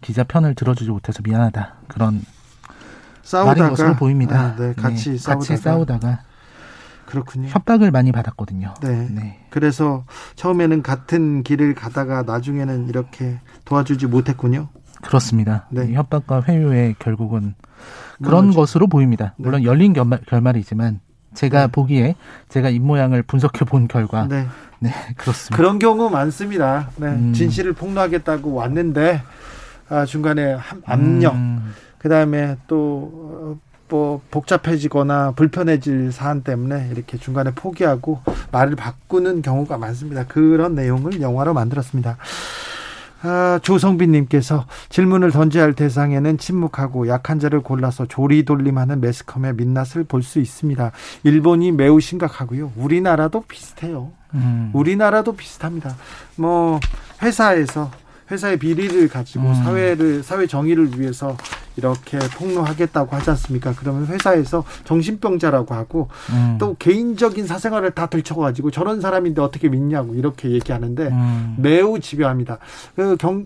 기자 0.00 0.24
편을 0.24 0.54
들어주지 0.54 0.90
못해서 0.90 1.20
미안하다. 1.22 1.74
그런 1.88 2.22
싸우다가 3.22 3.60
말인 3.60 3.70
것으로 3.70 3.96
보입니다. 3.96 4.40
아, 4.40 4.56
네, 4.56 4.72
같이 4.74 5.10
네, 5.10 5.18
싸우다가. 5.18 5.38
같이 5.38 5.56
싸우다가 5.56 6.22
그렇군요. 7.04 7.48
협박을 7.48 7.90
많이 7.90 8.12
받았거든요. 8.12 8.74
네. 8.82 9.08
네. 9.10 9.46
그래서 9.50 10.04
처음에는 10.36 10.82
같은 10.82 11.42
길을 11.42 11.74
가다가 11.74 12.22
나중에는 12.22 12.88
이렇게 12.88 13.38
도와주지 13.64 14.06
못했군요. 14.06 14.68
그렇습니다. 15.02 15.66
네. 15.70 15.92
협박과 15.92 16.42
회유에 16.42 16.94
결국은 16.98 17.54
그런 18.22 18.46
물론, 18.46 18.56
것으로 18.56 18.86
보입니다. 18.86 19.34
네. 19.36 19.44
물론 19.44 19.62
열린 19.64 19.92
결말, 19.92 20.20
결말 20.26 20.56
이지만 20.56 21.00
제가 21.34 21.66
네. 21.66 21.72
보기에 21.72 22.14
제가 22.48 22.68
입 22.70 22.82
모양을 22.82 23.22
분석해 23.22 23.64
본 23.64 23.88
결과 23.88 24.26
네. 24.26 24.46
네 24.80 24.90
그렇습니다. 25.16 25.56
그런 25.56 25.78
경우 25.78 26.10
많습니다. 26.10 26.90
네. 26.96 27.08
음. 27.08 27.32
진실을 27.32 27.72
폭로하겠다고 27.74 28.54
왔는데 28.54 29.22
아, 29.88 30.04
중간에 30.04 30.56
압력, 30.84 31.34
음. 31.34 31.74
그 31.98 32.08
다음에 32.08 32.56
또, 32.66 33.58
뭐, 33.88 34.20
복잡해지거나 34.30 35.32
불편해질 35.32 36.12
사안 36.12 36.42
때문에 36.42 36.90
이렇게 36.92 37.16
중간에 37.16 37.52
포기하고 37.54 38.20
말을 38.52 38.76
바꾸는 38.76 39.40
경우가 39.40 39.78
많습니다. 39.78 40.26
그런 40.26 40.74
내용을 40.74 41.22
영화로 41.22 41.54
만들었습니다. 41.54 42.18
아, 43.22 43.58
조성빈님께서 43.62 44.66
질문을 44.90 45.32
던져야 45.32 45.64
할 45.64 45.72
대상에는 45.72 46.38
침묵하고 46.38 47.08
약한 47.08 47.40
자를 47.40 47.60
골라서 47.60 48.06
조리돌림하는 48.06 49.00
매스컴의 49.00 49.54
민낯을 49.54 50.04
볼 50.06 50.22
수 50.22 50.38
있습니다. 50.40 50.92
일본이 51.24 51.72
매우 51.72 52.00
심각하고요. 52.00 52.72
우리나라도 52.76 53.44
비슷해요. 53.48 54.10
음. 54.34 54.70
우리나라도 54.74 55.32
비슷합니다. 55.36 55.96
뭐 56.36 56.78
회사에서 57.22 57.90
회사의 58.30 58.58
비리를 58.58 59.08
가지고 59.08 59.48
음. 59.48 59.54
사회를 59.54 60.22
사회 60.22 60.46
정의를 60.46 60.98
위해서 60.98 61.36
이렇게 61.76 62.18
폭로하겠다고 62.18 63.14
하지 63.14 63.30
않습니까? 63.30 63.72
그러면 63.76 64.06
회사에서 64.06 64.64
정신병자라고 64.84 65.74
하고 65.74 66.08
음. 66.30 66.56
또 66.58 66.74
개인적인 66.78 67.46
사생활을 67.46 67.92
다 67.92 68.06
들춰가지고 68.06 68.70
저런 68.70 69.00
사람인데 69.00 69.40
어떻게 69.40 69.68
믿냐고 69.68 70.14
이렇게 70.14 70.50
얘기하는데 70.50 71.06
음. 71.06 71.54
매우 71.58 72.00
집요합니다. 72.00 72.58
그 72.96 73.16
경, 73.16 73.44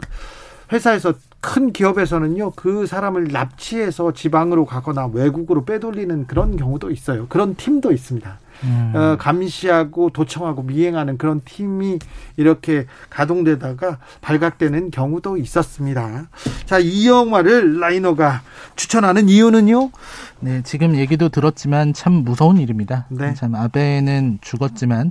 회사에서 0.73 1.13
큰 1.43 1.73
기업에서는요 1.73 2.53
그 2.53 2.87
사람을 2.87 3.29
납치해서 3.33 4.13
지방으로 4.13 4.65
가거나 4.65 5.07
외국으로 5.07 5.65
빼돌리는 5.65 6.27
그런 6.29 6.57
경우도 6.57 6.91
있어요. 6.93 7.27
그런 7.29 7.57
팀도 7.57 7.91
있습니다. 7.93 8.39
음. 8.63 8.93
어, 8.95 9.17
감시하고 9.19 10.11
도청하고 10.11 10.63
미행하는 10.63 11.19
그런 11.19 11.41
팀이 11.45 11.99
이렇게 12.37 12.87
가동되다가 13.11 13.99
발각되는 14.21 14.93
경우도 14.93 15.37
있었습니다. 15.37 16.29
자, 16.65 16.79
이 16.79 17.09
영화를 17.09 17.81
라이너가 17.81 18.43
추천하는 18.77 19.29
이유는요? 19.29 19.91
네, 20.39 20.63
지금 20.63 20.95
얘기도 20.95 21.29
들었지만 21.29 21.93
참 21.93 22.13
무서운 22.13 22.59
일입니다. 22.59 23.07
네. 23.09 23.35
참 23.35 23.57
아베는 23.57 24.39
죽었지만 24.43 25.11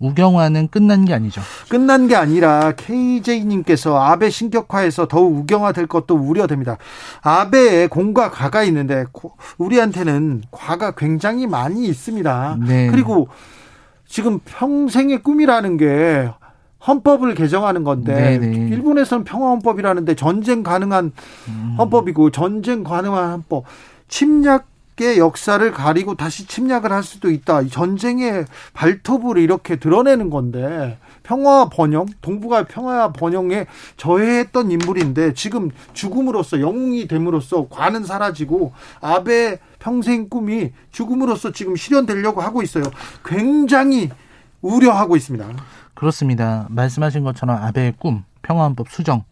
우경화는 0.00 0.68
끝난 0.68 1.04
게 1.04 1.14
아니죠. 1.14 1.40
끝난 1.68 2.06
게 2.08 2.16
아니라 2.16 2.72
KJ님께서 2.72 3.98
아베 3.98 4.30
신격화에서 4.30 5.08
더욱 5.08 5.36
우경화될 5.36 5.86
것도 5.86 6.14
우려됩니다. 6.14 6.78
아베의 7.22 7.88
공과 7.88 8.30
과가 8.30 8.62
있는데 8.64 9.04
우리한테는 9.58 10.42
과가 10.50 10.92
굉장히 10.92 11.46
많이 11.46 11.86
있습니다. 11.86 12.58
네. 12.66 12.88
그리고 12.90 13.28
지금 14.06 14.38
평생의 14.44 15.22
꿈이라는 15.22 15.76
게 15.76 16.30
헌법을 16.86 17.34
개정하는 17.34 17.82
건데 17.84 18.14
네네. 18.14 18.46
네. 18.46 18.68
일본에서는 18.68 19.24
평화헌법이라는데 19.24 20.14
전쟁 20.14 20.62
가능한 20.62 21.12
음. 21.48 21.74
헌법이고 21.76 22.30
전쟁 22.30 22.84
가능한 22.84 23.32
헌법 23.32 23.64
침략 24.06 24.66
의 25.00 25.18
역사를 25.18 25.70
가리고 25.72 26.16
다시 26.16 26.46
침략을 26.46 26.92
할 26.92 27.02
수도 27.02 27.30
있다. 27.30 27.66
전쟁의 27.68 28.46
발톱을 28.72 29.38
이렇게 29.38 29.76
드러내는 29.76 30.30
건데 30.30 30.98
평화 31.22 31.68
번영, 31.68 32.06
동북아 32.22 32.64
평화 32.64 33.12
번영에 33.12 33.66
저해했던 33.96 34.70
인물인데 34.70 35.34
지금 35.34 35.70
죽음으로써 35.92 36.60
영웅이 36.60 37.06
됨으로써 37.06 37.68
과는 37.68 38.04
사라지고 38.04 38.72
아베 39.00 39.58
평생 39.78 40.28
꿈이 40.28 40.72
죽음으로써 40.90 41.52
지금 41.52 41.76
실현되려고 41.76 42.40
하고 42.40 42.62
있어요. 42.62 42.84
굉장히 43.24 44.10
우려하고 44.62 45.16
있습니다. 45.16 45.46
그렇습니다. 45.94 46.66
말씀하신 46.70 47.24
것처럼 47.24 47.62
아베의 47.62 47.94
꿈, 47.98 48.24
평화헌법 48.48 48.88
수정 48.88 49.24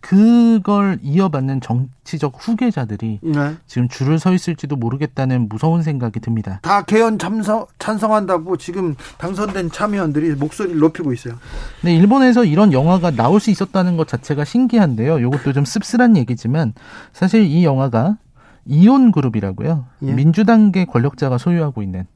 그걸 0.00 0.98
이어받는 1.02 1.62
정치적 1.62 2.34
후계자들이 2.36 3.20
네. 3.22 3.54
지금 3.66 3.88
줄을 3.88 4.18
서 4.18 4.34
있을지도 4.34 4.76
모르겠다는 4.76 5.48
무서운 5.48 5.82
생각이 5.82 6.20
듭니다. 6.20 6.58
다 6.60 6.82
개헌 6.82 7.18
참석 7.18 7.70
찬성한다고 7.78 8.58
지금 8.58 8.96
당선된 9.16 9.70
참여원들이 9.70 10.34
목소리를 10.34 10.78
높이고 10.78 11.12
있어요. 11.14 11.34
네, 11.82 11.94
일본에서 11.94 12.44
이런 12.44 12.72
영화가 12.74 13.12
나올 13.12 13.40
수 13.40 13.50
있었다는 13.50 13.96
것 13.96 14.06
자체가 14.06 14.44
신기한데요. 14.44 15.20
이것도 15.20 15.54
좀 15.54 15.64
씁쓸한 15.64 16.18
얘기지만 16.18 16.74
사실 17.14 17.44
이 17.44 17.64
영화가 17.64 18.18
이온 18.66 19.12
그룹이라고요. 19.12 19.86
예. 20.02 20.12
민주당계 20.12 20.84
권력자가 20.86 21.38
소유하고 21.38 21.82
있는 21.82 22.00
어, 22.00 22.13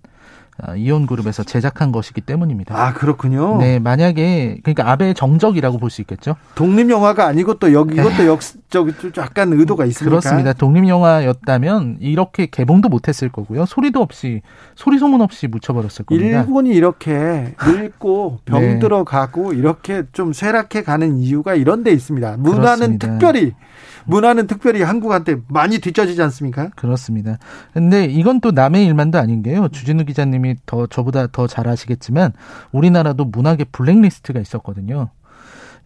이온그룹에서 0.76 1.44
제작한 1.44 1.92
것이기 1.92 2.20
때문입니다. 2.20 2.74
아 2.76 2.92
그렇군요. 2.92 3.58
네, 3.58 3.78
만약에 3.78 4.58
그러니까 4.62 4.90
아베의 4.90 5.14
정적이라고 5.14 5.78
볼 5.78 5.88
수 5.90 6.00
있겠죠. 6.02 6.36
독립 6.54 6.90
영화가 6.90 7.26
아니고 7.26 7.54
또 7.54 7.72
여기 7.72 7.94
이것도 7.94 8.26
역 8.26 8.40
저기 8.68 8.92
약간 9.16 9.52
의도가 9.52 9.84
있습니까? 9.86 10.10
그렇습니다. 10.20 10.52
독립 10.52 10.86
영화였다면 10.88 11.98
이렇게 12.00 12.46
개봉도 12.46 12.88
못했을 12.88 13.28
거고요. 13.28 13.64
소리도 13.66 14.02
없이 14.02 14.42
소리 14.74 14.98
소문 14.98 15.20
없이 15.20 15.46
묻혀버렸을 15.46 16.04
겁니다. 16.04 16.40
일본이 16.40 16.70
이렇게 16.70 17.54
늙고 17.64 18.40
병 18.44 18.60
네. 18.60 18.78
들어가고 18.78 19.52
이렇게 19.52 20.02
좀 20.12 20.32
쇠락해 20.32 20.82
가는 20.82 21.18
이유가 21.18 21.54
이런 21.54 21.84
데 21.84 21.90
있습니다. 21.92 22.36
문화는 22.38 22.98
그렇습니다. 22.98 23.08
특별히 23.08 23.52
문화는 24.06 24.46
특별히 24.46 24.82
한국한테 24.82 25.36
많이 25.48 25.78
뒤처지지 25.78 26.20
않습니까? 26.22 26.70
그렇습니다. 26.76 27.38
근데 27.74 28.04
이건 28.04 28.40
또 28.40 28.50
남의 28.52 28.86
일만도 28.86 29.18
아닌 29.18 29.42
게요. 29.42 29.68
주진우 29.68 30.04
기자님이 30.04 30.47
더 30.66 30.86
저보다 30.86 31.26
더 31.28 31.46
잘 31.46 31.68
아시겠지만 31.68 32.32
우리나라도 32.72 33.24
문학의 33.24 33.66
블랙리스트가 33.72 34.40
있었거든요. 34.40 35.08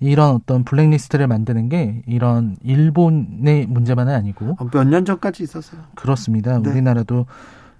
이런 0.01 0.35
어떤 0.35 0.64
블랙리스트를 0.64 1.29
만드는 1.29 1.68
게 1.68 2.03
이런 2.07 2.57
일본의 2.64 3.66
문제만은 3.66 4.12
아니고 4.12 4.57
어, 4.59 4.68
몇년 4.72 5.05
전까지 5.05 5.44
있었어요. 5.44 5.81
그렇습니다. 5.94 6.59
네. 6.59 6.70
우리나라도 6.70 7.27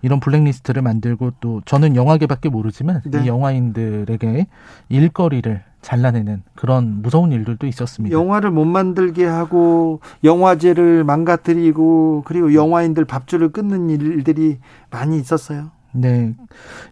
이런 0.03 0.21
블랙리스트를 0.21 0.83
만들고 0.83 1.33
또 1.41 1.63
저는 1.65 1.97
영화계밖에 1.97 2.49
모르지만 2.49 3.03
네. 3.05 3.25
이 3.25 3.27
영화인들에게 3.27 4.47
일거리를 4.89 5.63
잘라내는 5.81 6.43
그런 6.55 7.03
무서운 7.03 7.33
일들도 7.33 7.67
있었습니다. 7.67 8.17
영화를 8.17 8.53
못 8.53 8.65
만들게 8.65 9.25
하고 9.27 10.01
영화제를 10.23 11.03
망가뜨리고 11.03 12.23
그리고 12.25 12.55
영화인들 12.55 13.05
밥줄을 13.05 13.51
끊는 13.51 13.91
일들이 13.91 14.59
많이 14.91 15.19
있었어요. 15.19 15.71
네. 15.93 16.35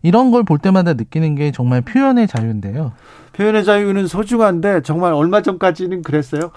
이런 0.03 0.31
걸 0.31 0.43
볼 0.43 0.59
때마다 0.59 0.95
느끼는 0.95 1.35
게 1.35 1.53
정말 1.53 1.81
표현의 1.83 2.27
자유인데요. 2.29 2.93
표현의 3.33 3.65
자유는 3.65 4.07
소중한데 4.07 4.83
정말 4.83 5.13
얼마 5.13 5.43
전까지는 5.43 6.03
그랬어요. 6.03 6.51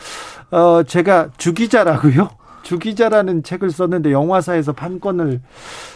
어, 0.51 0.84
제가 0.84 1.29
주기자라고요. 1.38 2.29
주기자라는 2.63 3.43
책을 3.43 3.71
썼는데 3.71 4.12
영화사에서 4.13 4.71
판권을 4.71 5.41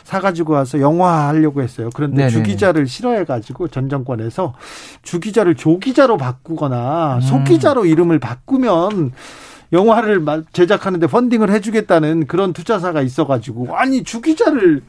사가지고 0.03 0.53
와서 0.53 0.81
영화 0.81 1.29
하려고 1.29 1.61
했어요. 1.61 1.89
그런데 1.93 2.17
네네. 2.17 2.29
주기자를 2.29 2.87
싫어해가지고 2.87 3.69
전 3.69 3.87
정권에서 3.87 4.53
주기자를 5.01 5.55
조기자로 5.55 6.17
바꾸거나 6.17 7.15
음. 7.15 7.21
소기자로 7.21 7.85
이름을 7.85 8.19
바꾸면 8.19 9.13
영화를 9.71 10.23
제작하는데 10.51 11.07
펀딩을 11.07 11.49
해주겠다는 11.51 12.27
그런 12.27 12.51
투자사가 12.53 13.01
있어가지고 13.01 13.75
아니 13.77 14.03
주기자를 14.03 14.81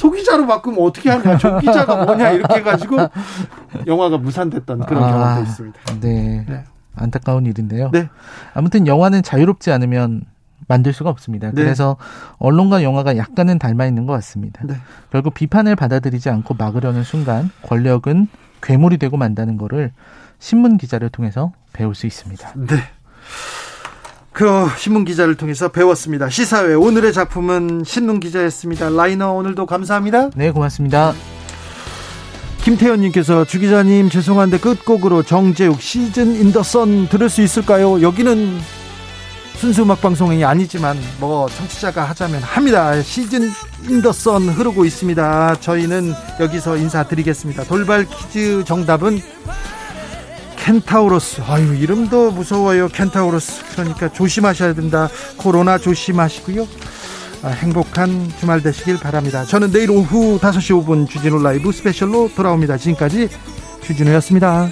소기자로 0.00 0.46
바꾸면 0.46 0.80
어떻게 0.80 1.10
하냐 1.10 1.36
조기자가 1.36 2.04
뭐냐 2.06 2.30
이렇게 2.30 2.56
해가지고 2.56 2.96
영화가 3.86 4.16
무산됐던 4.16 4.86
그런 4.86 5.04
아, 5.04 5.10
경험도 5.10 5.42
있습니다. 5.42 5.80
네. 6.00 6.46
네. 6.48 6.64
안타까운 6.96 7.44
일인데요. 7.44 7.90
네. 7.92 8.08
아무튼 8.54 8.86
영화는 8.86 9.22
자유롭지 9.22 9.70
않으면 9.70 10.22
만들 10.68 10.92
수가 10.94 11.10
없습니다. 11.10 11.48
네. 11.48 11.62
그래서 11.62 11.96
언론과 12.38 12.82
영화가 12.82 13.16
약간은 13.16 13.58
닮아 13.58 13.86
있는 13.86 14.06
것 14.06 14.14
같습니다. 14.14 14.62
네. 14.64 14.74
결국 15.10 15.34
비판을 15.34 15.76
받아들이지 15.76 16.30
않고 16.30 16.54
막으려는 16.54 17.02
순간 17.02 17.50
권력은 17.62 18.28
괴물이 18.62 18.96
되고 18.96 19.18
만다는 19.18 19.58
것을 19.58 19.92
신문 20.38 20.78
기자를 20.78 21.10
통해서 21.10 21.52
배울 21.74 21.94
수 21.94 22.06
있습니다. 22.06 22.52
네. 22.56 22.76
그 24.32 24.68
신문 24.78 25.04
기자를 25.04 25.34
통해서 25.34 25.68
배웠습니다. 25.68 26.28
시사회 26.30 26.74
오늘의 26.74 27.12
작품은 27.12 27.82
신문 27.84 28.20
기자였습니다. 28.20 28.88
라이너 28.90 29.32
오늘도 29.32 29.66
감사합니다. 29.66 30.30
네, 30.34 30.50
고맙습니다. 30.50 31.14
김태현님께서 32.62 33.44
주 33.46 33.58
기자님 33.58 34.10
죄송한데 34.10 34.58
끝곡으로 34.58 35.22
정재욱 35.22 35.80
Seasons 35.80 36.34
in 36.34 36.53
the 36.53 36.80
Sun 36.80 37.08
들을 37.08 37.28
수 37.28 37.42
있을까요? 37.42 38.02
여기는 38.02 38.60
순수 39.56 39.82
음악 39.82 40.00
방송이 40.00 40.44
아니지만 40.44 40.98
뭐 41.18 41.48
청취자가 41.48 42.04
하자면 42.04 42.42
합니다. 42.42 43.00
Seasons 43.02 43.50
in 43.88 44.03
the 44.03 44.26
Sun 44.26 44.48
흐르고 44.48 44.84
있습니다. 44.84 45.56
저희는 45.60 46.12
여기서 46.38 46.76
인사드리겠습니다. 46.76 47.64
돌발 47.64 48.06
퀴즈 48.06 48.64
정답은 48.64 49.20
켄타우로스. 50.70 51.42
아유, 51.48 51.74
이름도 51.74 52.30
무서워요. 52.30 52.86
켄타우로스. 52.88 53.64
그러니까 53.72 54.12
조심하셔야 54.12 54.72
된다. 54.72 55.08
코로나 55.36 55.78
조심하시고요. 55.78 56.64
아, 57.42 57.48
행복한 57.48 58.30
주말 58.38 58.62
되시길 58.62 59.00
바랍니다. 59.00 59.44
저는 59.44 59.72
내일 59.72 59.90
오후 59.90 60.38
5시 60.38 60.80
5분 60.80 61.08
주진우 61.08 61.42
라이브 61.42 61.72
스페셜로 61.72 62.30
돌아옵니다. 62.36 62.76
지금까지 62.76 63.28
주진우였습니다. 63.82 64.70